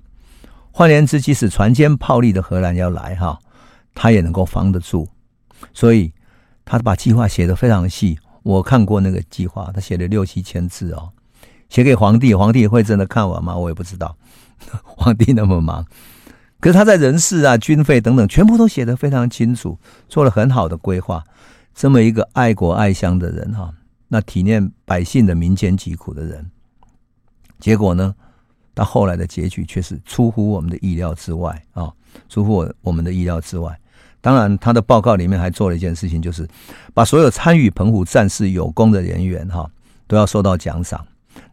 [0.78, 3.36] 换言之，即使船坚炮利的荷兰要来哈，
[3.96, 5.08] 他也能够防得住。
[5.74, 6.12] 所以
[6.64, 11.10] 他把计划写得非常细，我看过那个计划，他写了六七千字哦。
[11.68, 13.56] 写给皇帝，皇帝会真的看完吗？
[13.56, 14.16] 我也不知道。
[14.84, 15.84] 皇帝那么忙，
[16.60, 19.76] 可是他在人事啊、军费等等，全部都写得非常清楚，
[20.08, 21.24] 做了很好的规划。
[21.74, 23.74] 这么一个爱国爱乡的人哈，
[24.06, 26.48] 那体念百姓的民间疾苦的人，
[27.58, 28.14] 结果呢，
[28.78, 31.92] 到后来的结局却是出乎我们的意料之外啊，
[32.28, 33.76] 出乎我我们的意料之外。
[34.20, 36.48] 当然，他的报告里面还做了一件事情，就是
[36.94, 39.68] 把所有参与澎湖战事有功的人员哈，
[40.06, 41.04] 都要受到奖赏。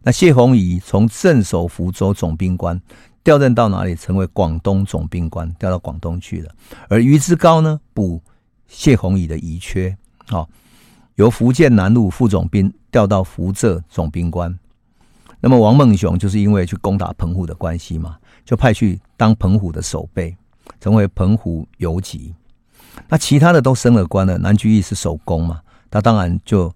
[0.02, 2.80] 那谢鸿仪从镇守福州总兵官
[3.24, 3.96] 调任到哪里？
[3.96, 6.54] 成为广东总兵官，调到广东去了。
[6.88, 8.22] 而于之高呢，补
[8.68, 9.96] 谢鸿仪的遗缺，
[10.28, 10.46] 啊，
[11.16, 14.56] 由福建南路副总兵调到福浙总兵官。
[15.40, 20.36] 那么王孟雄就是因为去攻打澎湖的关系嘛，就派去当澎湖的守备，
[20.80, 22.34] 成为澎湖游击。
[23.08, 26.72] 那其他的都升了官了，南居易是守宫嘛，他当然就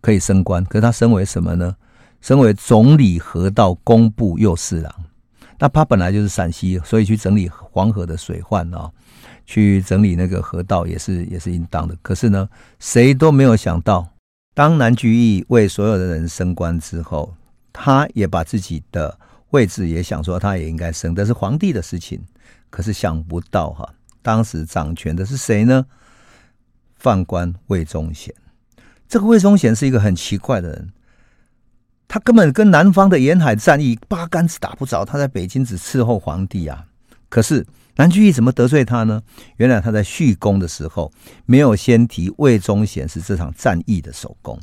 [0.00, 0.64] 可以升官。
[0.66, 1.74] 可是他升为什么呢？
[2.20, 4.94] 升为总理河道工部右侍郎，
[5.58, 8.90] 那他本来就是陕西，所以去整理黄河的水患啊，
[9.44, 11.94] 去整理那个河道也是也是应当的。
[12.00, 12.48] 可是呢，
[12.78, 14.08] 谁都没有想到，
[14.54, 17.34] 当南居易为所有的人升官之后，
[17.74, 19.18] 他也把自己的
[19.50, 22.18] 位置也想说他也应该升，但是皇帝的事情。
[22.70, 25.84] 可是想不到哈，当时掌权的是谁呢？
[27.02, 28.34] 宦官魏忠贤。
[29.06, 30.92] 这个魏忠贤是一个很奇怪的人。
[32.08, 36.86] 他根本跟南方的沿海战役八竿子打不着，他在北京只伺候皇帝啊。
[37.28, 39.22] 可是南居易怎么得罪他呢？
[39.56, 41.12] 原来他在叙功的时候
[41.46, 44.58] 没有先提魏忠贤是这场战役的首功。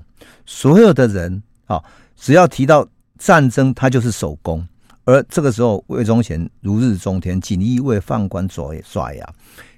[0.45, 1.83] 所有的人啊，
[2.15, 2.87] 只要提到
[3.23, 4.67] 战争，他就是首功。
[5.05, 9.33] 而这个时候，魏忠贤如日中天，锦衣卫宦官爪爪牙，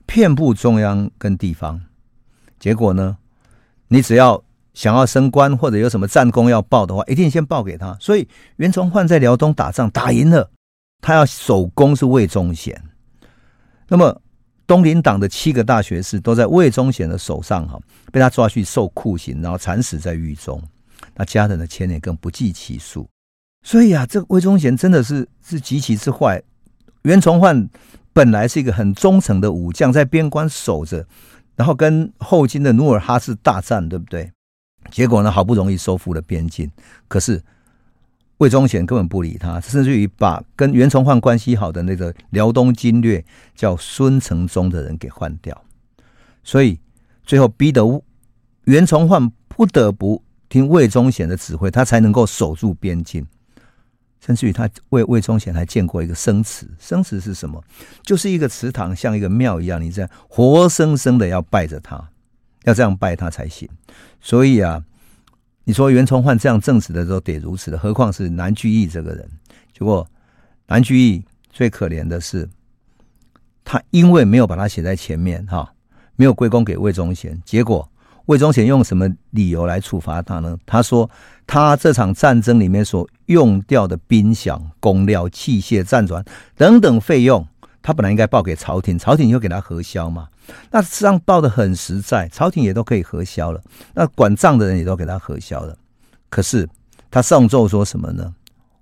[0.05, 1.81] 遍布中央跟地方。
[2.59, 3.17] 结果呢，
[3.89, 4.41] 你只要。
[4.73, 7.95] 想要升官或者有什么战功要报的话，一定先报给他。
[7.99, 10.49] 所以袁崇焕在辽东打仗打赢了，
[10.99, 12.81] 他要首功是魏忠贤。
[13.87, 14.19] 那么
[14.65, 17.79] 东林党的七个大学士都在魏忠贤的手上哈，
[18.11, 20.59] 被他抓去受酷刑，然后惨死在狱中。
[21.13, 23.07] 那家人的牵连更不计其数。
[23.63, 26.43] 所以啊，这魏忠贤真的是是极其之坏。
[27.03, 27.67] 袁崇焕
[28.11, 31.05] 本来是一个很忠诚的武将，在边关守着，
[31.55, 34.31] 然后跟后金的努尔哈赤大战，对不对？
[34.91, 36.69] 结果呢，好不容易收复了边境，
[37.07, 37.41] 可是
[38.37, 43.23] 魏忠贤根本不理他，甚至于把跟袁崇焕关系好的那个辽东经略
[43.55, 45.59] 叫孙承宗的人给换掉，
[46.43, 46.77] 所以
[47.23, 47.81] 最后逼得
[48.65, 53.25] 袁崇焕不得不听魏忠贤的指挥，他才能够守住边境。
[54.25, 57.63] 甚至于他魏魏忠贤还建过一个生祠，生祠是什么？
[58.03, 62.09] 就是一个祠堂，像一个庙一样，你这样活生生的要拜着他。
[62.63, 63.67] 要这样拜他才行，
[64.21, 64.81] 所以啊，
[65.65, 69.29] 你说袁崇焕这样正直的时候得如此的，何况是南居易这个人？
[69.77, 70.07] 结果
[70.67, 72.49] 南居易最可怜的是，
[73.65, 75.73] 他因为没有把他写在前面哈，
[76.15, 77.85] 没有归功给魏忠贤，结果
[78.25, 80.57] 魏忠贤用什么理由来处罚他呢？
[80.65, 81.09] 他说，
[81.45, 86.23] 他这场战争里面所用掉的兵饷、工料、器械、战船
[86.55, 87.45] 等等费用，
[87.81, 90.27] 他本来应该报给朝廷，朝廷就给他核销嘛。
[90.71, 93.61] 那实际上报得很实在，朝廷也都可以核销了，
[93.93, 95.77] 那管账的人也都给他核销了。
[96.29, 96.67] 可是
[97.11, 98.33] 他上奏说什么呢？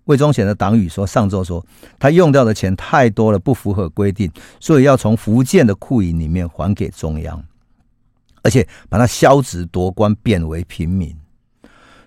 [0.06, 1.63] 魏忠贤的党羽说，上奏说
[1.99, 7.43] 他用掉的钱太多了，不符合规定，所以要从福建的库银里面还给中央，
[8.41, 11.15] 而且把他削职夺官，贬为平民。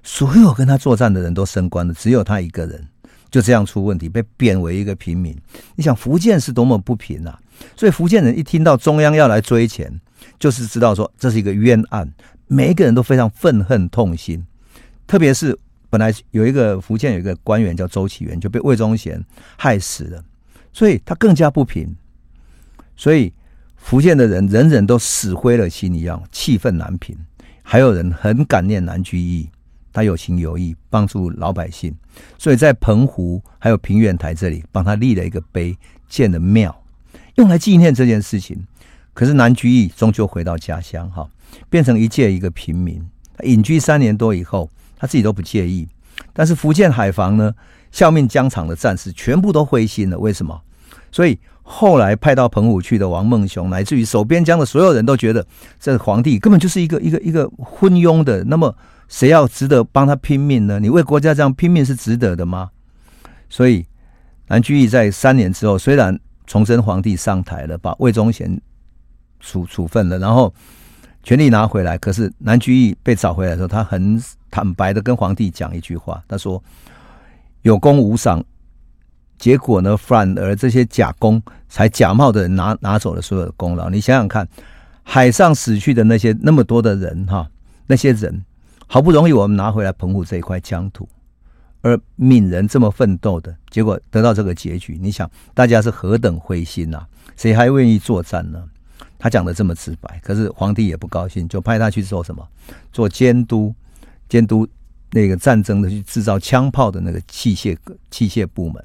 [0.03, 2.87] 所有跟他作战的人都升官了，只有他一个人
[3.31, 5.37] 就这样出问题，被贬为一个平民。
[5.77, 7.41] 你想福建是多么不平啊！
[7.77, 10.01] 所以福建人一听到中央要来追钱，
[10.39, 12.13] 就是知道说这是一个冤案，
[12.47, 14.45] 每一个人都非常愤恨痛心，
[15.07, 15.59] 特别是。
[15.91, 19.25] 本来有一个福建有一个官员叫周启源，就被魏忠贤
[19.57, 20.25] 害死了，
[20.73, 21.95] 所以他更加不平。
[22.97, 23.33] 所以
[23.85, 27.15] 福建的人人人都死灰了心一样，气愤难平。
[27.63, 29.47] 还有人很感念南居易，
[29.93, 31.95] 他有情有义，帮助老百姓，
[32.39, 35.77] 所以在澎湖还有平原台这里帮他立了一个碑，
[36.09, 36.75] 建了庙，
[37.35, 38.67] 用来纪念这件事情。
[39.13, 41.29] 可是南居易终究回到家乡，哈，
[41.69, 43.07] 变成一介一个平民。
[43.37, 44.71] 他隐居三年多以后。
[44.97, 45.87] 他自己都不介意，
[46.33, 47.53] 但是福建海防呢，
[47.93, 50.19] 效命疆场的战士全部都灰心了。
[50.19, 50.59] 为什么？
[51.13, 55.45] 所以后来派到澎湖去的王孟雄，乃至于守边疆的所有人都觉得，
[55.81, 58.45] 这皇帝根本就是一个一个一个昏庸的。
[58.45, 58.73] 那么
[59.09, 60.79] 谁要值得帮他拼命呢？
[60.79, 62.71] 你为国家这样拼命是值得的吗？
[63.49, 63.85] 所以
[64.47, 68.61] 南居易在三年之后，虽然崇祯皇帝上台了，把魏忠贤
[69.41, 70.55] 处处分了，然后
[71.23, 74.23] 权力拿回来，可是南居易被找回来的时候，他很。
[74.55, 76.63] 坦白的跟皇帝讲一句话，他说
[77.63, 78.41] ：“有功无赏，
[79.45, 83.91] 结果呢，反而这些假功才假冒的人拿拿走了所有的功劳。
[83.91, 84.49] 你想想看，
[85.03, 87.47] 海上死去的那些那么多的人哈，
[87.87, 88.43] 那些人
[88.87, 91.07] 好不容易我们拿回来澎湖这一块疆土，
[91.83, 97.05] 而闽人这么奋斗的结果得到这个结局，你想大家是何等灰心呐？
[97.37, 98.65] 谁还愿意作战呢？”
[99.21, 102.43] 他讲的这么直白，可是皇帝也不高兴，就派他去做什么？
[102.91, 103.75] 做监督。
[104.27, 104.67] 监督
[105.11, 107.77] 那个战争的去制造枪炮的那个器械
[108.11, 108.83] 器械部门，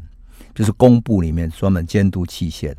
[0.54, 2.78] 就是工部里面专门监督器械的。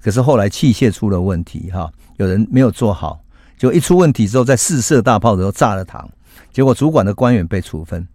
[0.00, 3.22] 可是后来器械出了问题，哈，有人没有做好，
[3.56, 6.04] 就一出问题之后，在试射大炮的时候炸了膛，
[6.52, 8.06] 结果主管的官员被处分，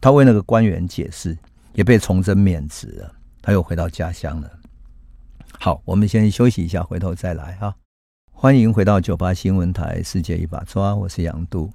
[0.00, 1.36] 他为那个官员解释，
[1.72, 4.50] 也被崇祯免职了，他又回到家乡了。
[5.58, 7.74] 好，我们先休息一下，回头再来哈。
[8.30, 11.72] 欢迎回到九八新闻台，世界一把抓，我是杨度。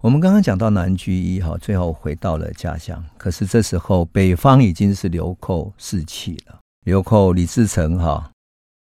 [0.00, 3.04] 我们刚刚讲到南居易哈，最后回到了家乡。
[3.18, 8.30] 可是这时候北方已经是流寇四起了，流寇李自成哈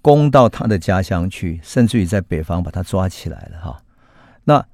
[0.02, 3.82] 攻到他的家乡去，甚至于在北方把他抓起来了哈。
[4.46, 4.66] 那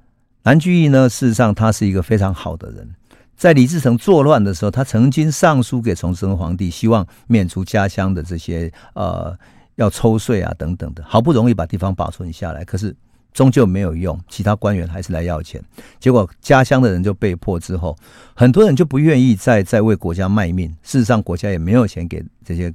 [0.44, 2.94] 南居易呢，事实上他是一个非常好的人，
[3.36, 9.36] 在李自成作乱的时候，他曾经上书给崇祯皇帝，希望免除家乡的这些呃
[9.78, 12.96] 要抽税啊等等的，好不容易把地方保存下来，可是。
[13.36, 15.62] 终究没有用，其他官员还是来要钱，
[16.00, 17.94] 结果家乡的人就被迫之后，
[18.34, 20.74] 很多人就不愿意再再为国家卖命。
[20.82, 22.74] 事实上，国家也没有钱给这些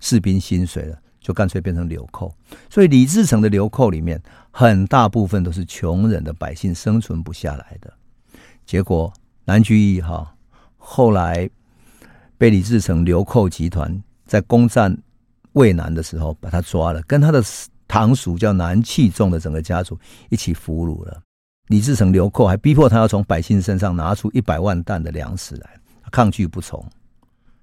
[0.00, 2.34] 士兵薪水了，就干脆变成流寇。
[2.68, 4.20] 所以李自成的流寇里面，
[4.50, 7.92] 很大部分都是穷人的百姓生存不下来的。
[8.66, 9.12] 结果
[9.44, 10.34] 南居易哈
[10.76, 11.48] 后来
[12.36, 14.98] 被李自成流寇集团在攻占
[15.52, 17.40] 渭南的时候把他抓了，跟他的。
[17.90, 19.98] 堂属叫南器仲的整个家族
[20.28, 21.20] 一起俘虏了，
[21.66, 26.80] 李自成流寇还逼迫他要从百姓身上拿出一百万担的粮食来，他抗拒不从，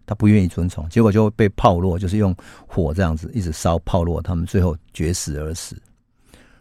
[0.06, 2.36] 他不愿意遵从，结果就被炮落，就是用
[2.68, 5.82] 火这样子一直烧炮落，他们最后绝食而死。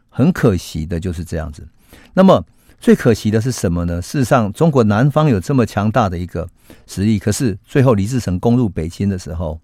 [0.09, 1.67] 很可惜的就是这样子。
[2.15, 2.41] 那么
[2.79, 4.01] 最可惜的是什么呢？
[4.01, 6.49] 事实上，中国南方有这么强大的一个
[6.87, 9.61] 实力，可是最后李自成攻入北京的时候。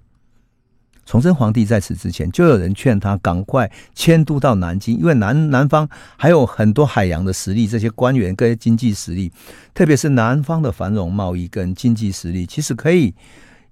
[1.05, 9.33] 崇祯皇帝在此之前，就有人劝他赶快迁都到南京，因为南南方还有很多海洋的实力，这些官员跟经济实力，
[9.75, 13.13] 特别是南方的繁荣贸易跟经济实力，其实可以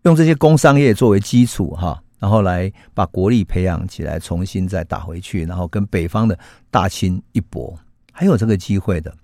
[0.03, 6.39] 用这些工商业作为基础哈，然后来把国力培养起来，重新再打回去，然后跟北方的
[6.71, 7.79] 大清一搏，
[8.13, 9.15] 还有这个机会的。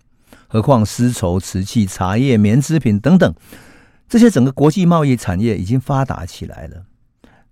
[0.49, 3.35] 何况丝绸、瓷器、茶叶、棉织品等等，
[4.09, 6.85] 这些整个国际贸易产业已经发达起来了。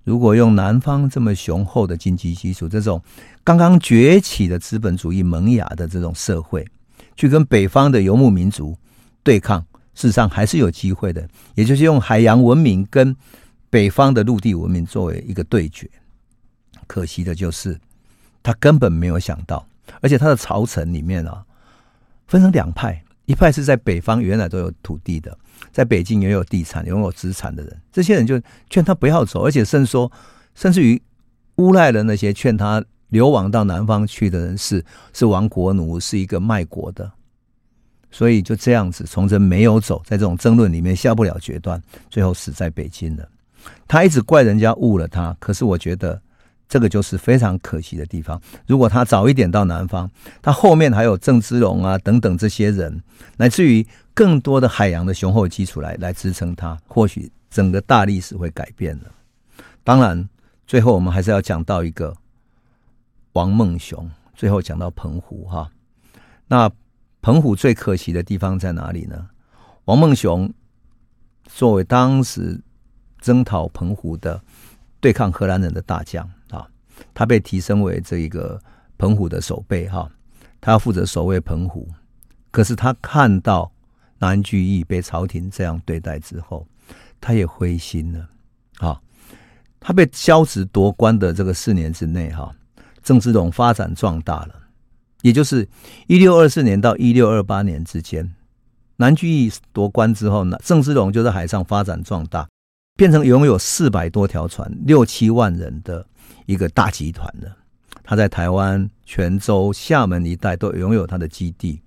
[0.05, 3.03] 如果用南方这么雄厚的经济基础，这种
[3.43, 6.65] 刚刚崛起的资本主义萌芽的这种社会，
[7.17, 8.77] 去跟北方的游牧民族
[9.23, 9.61] 对抗，
[9.95, 11.27] 事实上还是有机会的。
[11.55, 13.17] 也就是用海洋文明跟
[13.71, 15.91] 北方的陆地文明作为一个对决。
[16.87, 17.79] 可惜的就是
[18.43, 19.67] 他根本没有想到，
[20.03, 21.43] 而且他的朝臣里面啊，
[22.27, 25.37] 分成两派，一派是在北方原来都有土地的，
[25.73, 30.11] 在北京也有地产、拥有资产的人，这些人就劝他不要走，而且甚至说，
[30.55, 31.01] 甚至于
[31.57, 37.11] 诬赖了那些劝他流亡到南方去的人是是亡国奴，是一个卖国的。
[38.11, 43.29] 所以就这样子，崇祯没有走，在这种争论里面下不了决断，最后死在北京了。
[43.89, 46.21] 他一直怪人家误了他，可是我觉得。
[46.75, 48.43] 这个就是非常可惜的地方。
[48.67, 50.11] 如果他早一点到南方，
[50.43, 53.01] 他后面还有郑芝龙啊等等这些人，
[53.37, 59.05] 乃至于更多的海洋的雄厚基础来来支撑他，或许整个大历史会改变了。
[59.85, 60.29] 当然，
[60.67, 62.13] 最后我们还是要讲到一个
[63.35, 64.11] 王孟雄。
[64.35, 65.71] 最后讲到澎湖哈，
[66.49, 66.69] 那
[67.23, 69.29] 澎湖最可惜的地方在哪里呢？
[69.85, 70.53] 王孟雄
[71.45, 72.61] 作为当时
[73.21, 74.43] 征讨澎湖的
[74.99, 76.29] 对抗荷兰人的大将。
[77.13, 78.61] 他被提升为这一个
[78.99, 80.11] 澎湖的守备哈，
[80.61, 81.89] 他要负责守卫澎湖。
[82.51, 83.71] 可是他看到
[84.19, 86.67] 南居易被朝廷这样对待之后，
[87.21, 88.29] 他也灰心了
[88.79, 89.01] 啊。
[89.81, 92.55] 他被削职夺官的这个四年之内哈，
[93.03, 94.55] 郑芝龙发展壮大了，
[95.23, 95.69] 也就是
[96.07, 98.33] 一六二四年到一六二八年之间，
[98.97, 102.49] 南居易夺官之后呢，郑芝龙就在海上发展壮大，
[102.97, 106.07] 变成拥有四百多条船、六七万人的。
[106.47, 107.51] 一个大集团的，
[108.03, 111.81] 他在台湾、泉州、厦门一带都拥有他的基地。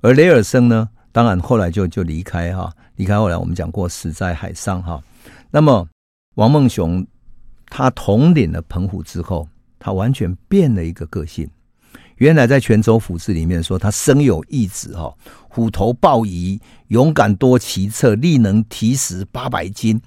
[0.00, 5.02] 而雷尔森呢，当然后来就就离开哈，离开后来我们讲过死在海上哈。
[5.50, 5.86] 那么
[6.36, 7.06] 王孟雄
[7.66, 9.48] 他统领了澎湖之后，
[9.78, 11.48] 他完全变了一个个性。
[12.16, 15.14] 原来在泉州府志里面说他生有义子哈，
[15.48, 20.00] 虎头豹尾，勇敢多奇策，力能提石八百斤。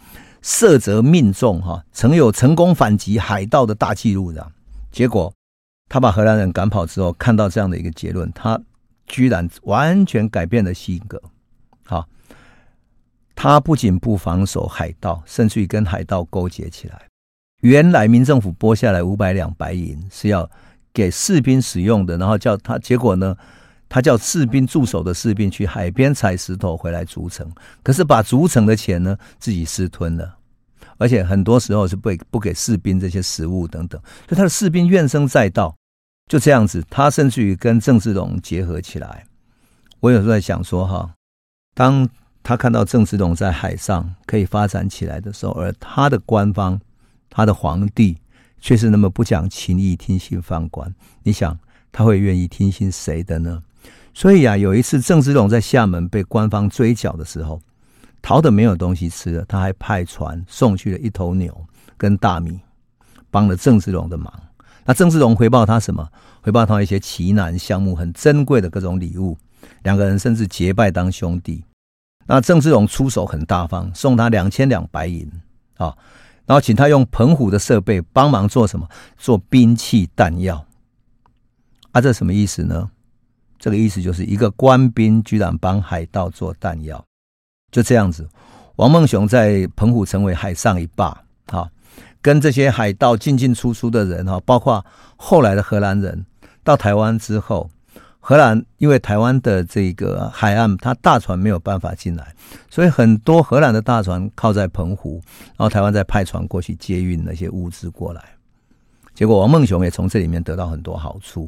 [0.44, 4.52] 射则命中，哈，曾有成功反击海盗的大记录的。
[4.92, 5.34] 结果，
[5.90, 8.62] 他把荷兰人赶跑之后，看到这样的一个结论，他
[9.08, 11.22] 居然完全改变了性格。
[11.86, 12.06] 好，
[13.34, 17.08] 他不仅不防守海盗，甚至于跟海盗勾结起来。
[17.62, 20.52] 原来民政府拨下来五百两白银是要
[20.92, 23.38] 给士兵使用的，然后叫他，结果呢？
[23.94, 27.48] 他叫士兵驻守的士兵去海边采石头回来筑城，
[27.84, 30.36] 可是把筑城的钱呢自己私吞了，
[30.98, 35.76] 而且很多时候是不不给士兵这些食物等等，所以他的士兵怨声载道。
[36.28, 39.28] 就这样子，他甚至于跟郑芝龙结合起来。
[40.00, 41.14] 我有时候在想说哈，
[41.76, 42.10] 当
[42.42, 46.82] 他看到郑芝龙在海上可以发展起来的时候，而他的官方，
[47.30, 48.18] 他的皇帝
[48.60, 50.92] 却是那么不讲情义，听信宦官，
[51.22, 51.56] 你想
[51.92, 53.62] 他会愿意听信谁的呢？
[54.14, 57.60] 所以啊，有一次郑芝龙在厦门被官方追缴的时候，
[58.22, 61.66] 逃得没有东西吃了，他还派船送去了一头牛
[61.98, 62.60] 跟大米，
[63.32, 64.32] 帮了郑芝龙的忙。
[64.86, 66.08] 那郑芝龙回报他什么？
[66.42, 69.38] 回报他一些奇楠橡木很珍贵的各种礼物。
[69.84, 71.64] 两个人甚至结拜当兄弟。
[72.26, 75.30] 那郑芝龙出手很大方，送他两千两白银
[75.78, 75.96] 啊，
[76.46, 78.88] 然后请他用澎湖的设备帮忙做什么？
[79.18, 80.66] 做兵器弹药。
[81.92, 82.90] 啊，这什么意思呢？
[83.64, 87.02] 这个意思就是一个官兵居然帮海盗做弹药，
[87.72, 88.28] 就这样子。
[88.76, 91.72] 王孟雄在澎湖成为海上一霸，哈，
[92.22, 94.86] 跟这些海盗进进出出的人哈，包括
[95.16, 96.26] 后来的荷兰人
[96.62, 97.70] 到台湾之后，
[98.20, 102.36] 荷兰因为台湾的这个海岸，它大船没有办法进来，
[102.70, 105.22] 所以很多荷兰的大船靠在澎湖，
[105.56, 108.22] 然后台湾再派船过去接运那些物资过来，
[109.16, 111.48] 结果王孟雄也从这里面得到很多好处。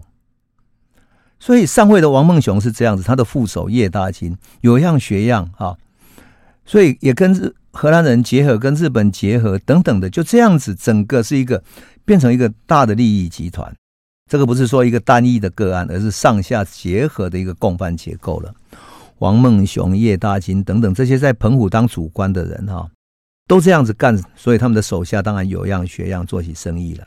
[1.39, 5.77] 所以上位的王孟雄是这样子，他的副手叶大金有样学样啊，
[6.65, 11.61] 所以也跟荷兰人结合，跟日本结合等等的，就这样子，整个是一个
[12.05, 13.71] 变成一个大的利益集团。
[14.31, 18.51] 这个不是说一个单一的个案，而是上下结合的一个共犯结构了。
[19.19, 22.89] 王孟雄、叶大金等等这些在澎湖当主官的人哈，
[23.45, 27.05] 都这样子干，所以他们的手下当然有样学样，做起生意来。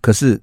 [0.00, 0.40] 可是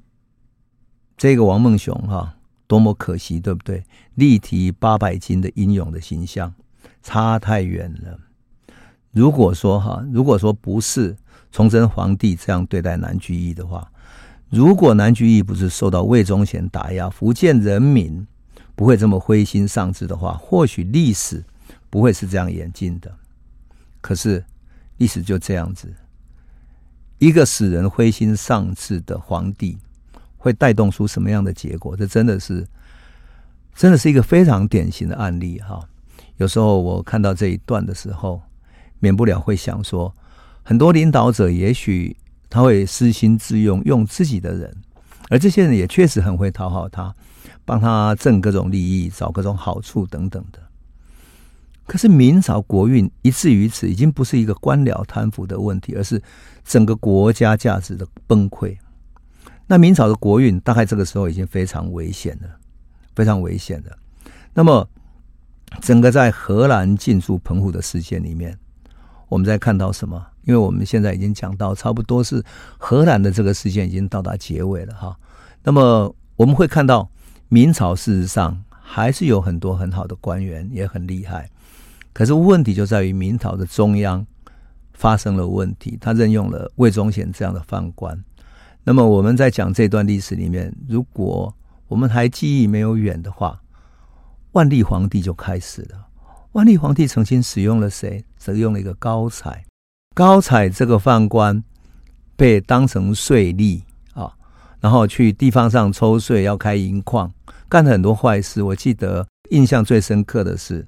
[1.15, 2.35] 这个王孟雄哈。
[2.73, 3.83] 多么可惜，对不对？
[4.15, 6.51] 力提八百斤的英勇的形象
[7.03, 8.19] 差太远了。
[9.11, 11.15] 如果说哈，如果说不是
[11.51, 13.91] 崇祯皇帝这样对待南居易的话，
[14.49, 18.25] 如果南居易不是受到魏忠贤打压，福建人民
[18.75, 21.43] 不会这么灰心丧志的话，或许历史
[21.91, 23.15] 不会是这样演进的。
[24.01, 24.43] 可是
[24.97, 25.93] 历史就这样子，
[27.19, 29.77] 一个使人灰心丧志的皇帝。
[30.43, 31.95] 会带动出什么样的结果？
[31.95, 32.67] 这真的是，
[33.73, 35.79] 真的是一个非常典型的案例哈。
[36.35, 38.41] 有时候我看到这一段的时候，
[38.99, 40.13] 免不了会想说，
[40.61, 42.13] 很多领导者也许
[42.49, 44.75] 他会私心自用，用自己的人，
[45.29, 47.15] 而这些人也确实很会讨好他，
[47.63, 50.59] 帮他挣各种利益，找各种好处等等的。
[51.87, 56.21] 可是明朝国运以至于此，已经不是一个官僚贪腐的问题，而是
[56.65, 58.75] 整个国家价值的崩溃。
[59.73, 62.47] 那明朝的国运大概这个时候已经非常危险了，
[63.15, 63.97] 非常危险了。
[64.53, 64.87] 那么，
[65.81, 68.55] 整个在荷兰进驻澎湖的事件里面，
[69.29, 70.23] 我们在看到什么？
[70.43, 72.43] 因为我们现在已经讲到差不多是
[72.77, 75.17] 荷兰的这个事件已经到达结尾了哈。
[75.63, 77.09] 那么我们会看到
[77.49, 81.49] 明朝事实上还是有很多很好的官员，也很厉害。
[82.13, 84.23] 可是问题就在于明朝的中央
[84.93, 88.23] 发生了问题，他任用了魏忠贤这样的犯官。
[88.83, 91.53] 那么我们在讲这段历史里面，如果
[91.87, 93.61] 我们还记忆没有远的话，
[94.51, 96.07] 万历皇帝就开始了。
[96.51, 98.23] 万历皇帝曾经使用了谁？
[98.39, 99.63] 使用了一个高彩。
[100.13, 101.63] 高彩这个犯官
[102.35, 103.81] 被当成税吏
[104.13, 104.31] 啊，
[104.79, 107.31] 然后去地方上抽税，要开银矿，
[107.67, 108.61] 干了很多坏事。
[108.61, 110.85] 我记得印象最深刻的是，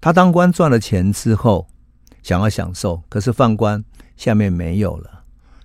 [0.00, 1.66] 他当官赚了钱之后，
[2.22, 3.84] 想要享受，可是犯官
[4.16, 5.13] 下面没有了，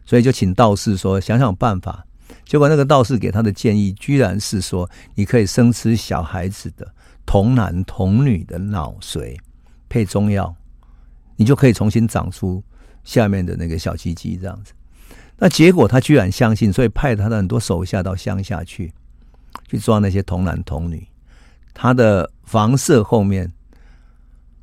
[0.09, 2.03] 所以就请道士说想想办法。
[2.43, 6.91] 结果那个道士给他的建议，居然是说你可以生吃小孩子的
[7.27, 9.37] 童男童女的脑髓，
[9.87, 10.55] 配中药，
[11.35, 12.63] 你就可以重新长出。
[13.03, 14.73] 下面的那个小鸡鸡这样子，
[15.37, 18.93] 那结果他居然相信，所以派他的很多手下到乡下去，
[19.67, 21.07] 去抓那些童男童女。
[21.73, 23.51] 他的房舍后面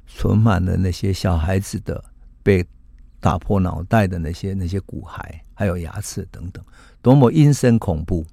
[0.07, 2.05] 存满了那些小孩子的
[2.43, 2.65] 被
[3.21, 5.21] 打破脑袋的那些那些骨骸，
[5.55, 6.65] 还有牙齿等等，
[7.03, 8.25] 多么阴森恐怖！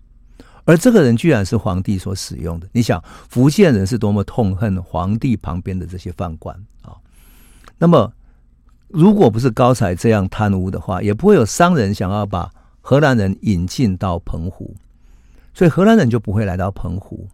[0.66, 2.68] 而这个人居然是皇帝所使用的。
[2.72, 6.96] 你想，福建人是多么痛恨皇帝旁边的这些犯官啊？
[7.78, 8.14] 那么。
[8.90, 12.48] 如果不是高才这样贪污的话，也不会有商人想要把
[12.80, 14.76] 荷兰人引进到澎湖，
[15.52, 17.28] 所以荷兰人就不会来到澎湖。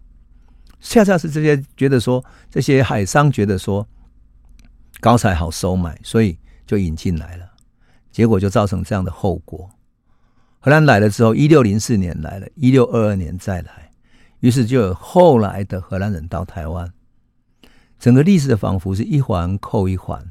[0.80, 3.86] 恰恰是这些觉得说，这些海商觉得说
[5.02, 6.40] 高才好收买，所以
[6.70, 7.50] 就引进来了，
[8.12, 9.68] 结果就造成这样的后果。
[10.60, 13.90] 荷兰来了之后，一六零四年来了，一六二二年再来，
[14.42, 16.94] 于是就有后来的荷兰人到台湾，
[17.98, 20.24] 整个历史的仿佛是一环扣一环。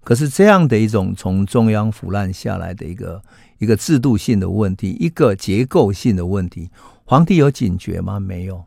[0.00, 3.22] 可是这样的一种从中央腐烂下来的一个
[3.58, 6.70] 一个制度性的问题，一个结构性的问题，
[7.04, 8.18] 皇帝有警觉吗？
[8.18, 8.64] 没有，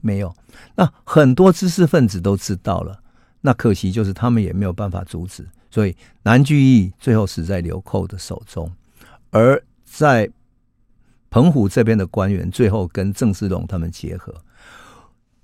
[0.00, 0.34] 没有。
[0.76, 3.02] 那很多知识分子都知道了，
[3.42, 5.46] 那可惜就是他们也没有办法阻止，
[5.76, 8.72] 所以南居易最后死在流寇的手中，
[9.28, 10.26] 而在
[11.28, 14.34] 澎湖这边的官员最后跟郑芝龙他们结合，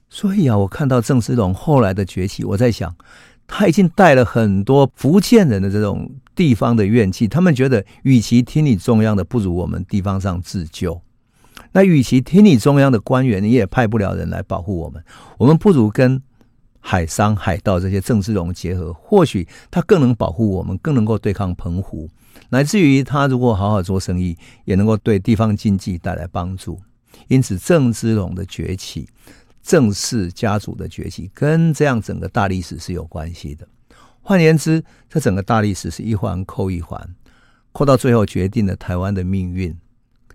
[0.08, 2.96] 所以啊，我看到郑芝龙后来的崛起，我在想。
[3.46, 11.02] 他已经带了很多福建人的这种地方的怨气，他们觉得，与其听你中央的，不如我们地方上自救。
[11.72, 15.04] 那与其听你中央的官员，你也派不了人来保护我们，
[15.36, 16.22] 我们不如跟
[16.82, 22.10] 海商、海盗这些郑芝龙结合，或许他更能保护我们，更能够对抗澎湖，
[22.50, 26.78] 乃至于他如果好好做生意，也能够对地方经济带来帮助。
[27.28, 29.08] 因此，郑芝龙的崛起。
[29.64, 33.64] 郑氏家族的崛起跟这样整个大历史是有关系的。
[34.20, 37.00] 换言之，这整个大历史是一环扣一环，
[37.70, 39.72] 扣到最后决定了台湾的命运，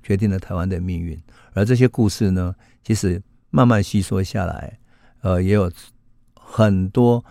[0.02, 1.22] 决定了台湾的命运。
[1.52, 4.80] 而这些故事呢，其实慢慢细说下来，
[5.20, 5.70] 呃，也有
[6.50, 7.24] 很多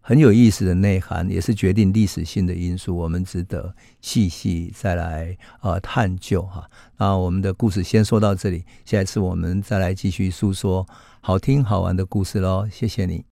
[0.00, 2.96] 很有意思的内涵，也是决定历史性的因素。
[2.96, 6.68] 我们值得细细再来呃探究哈。
[6.96, 10.86] 那我们的故事先说到这里，下一次我们再来继续诉说。
[11.20, 13.20] 好听好玩的故事喽，谢谢你。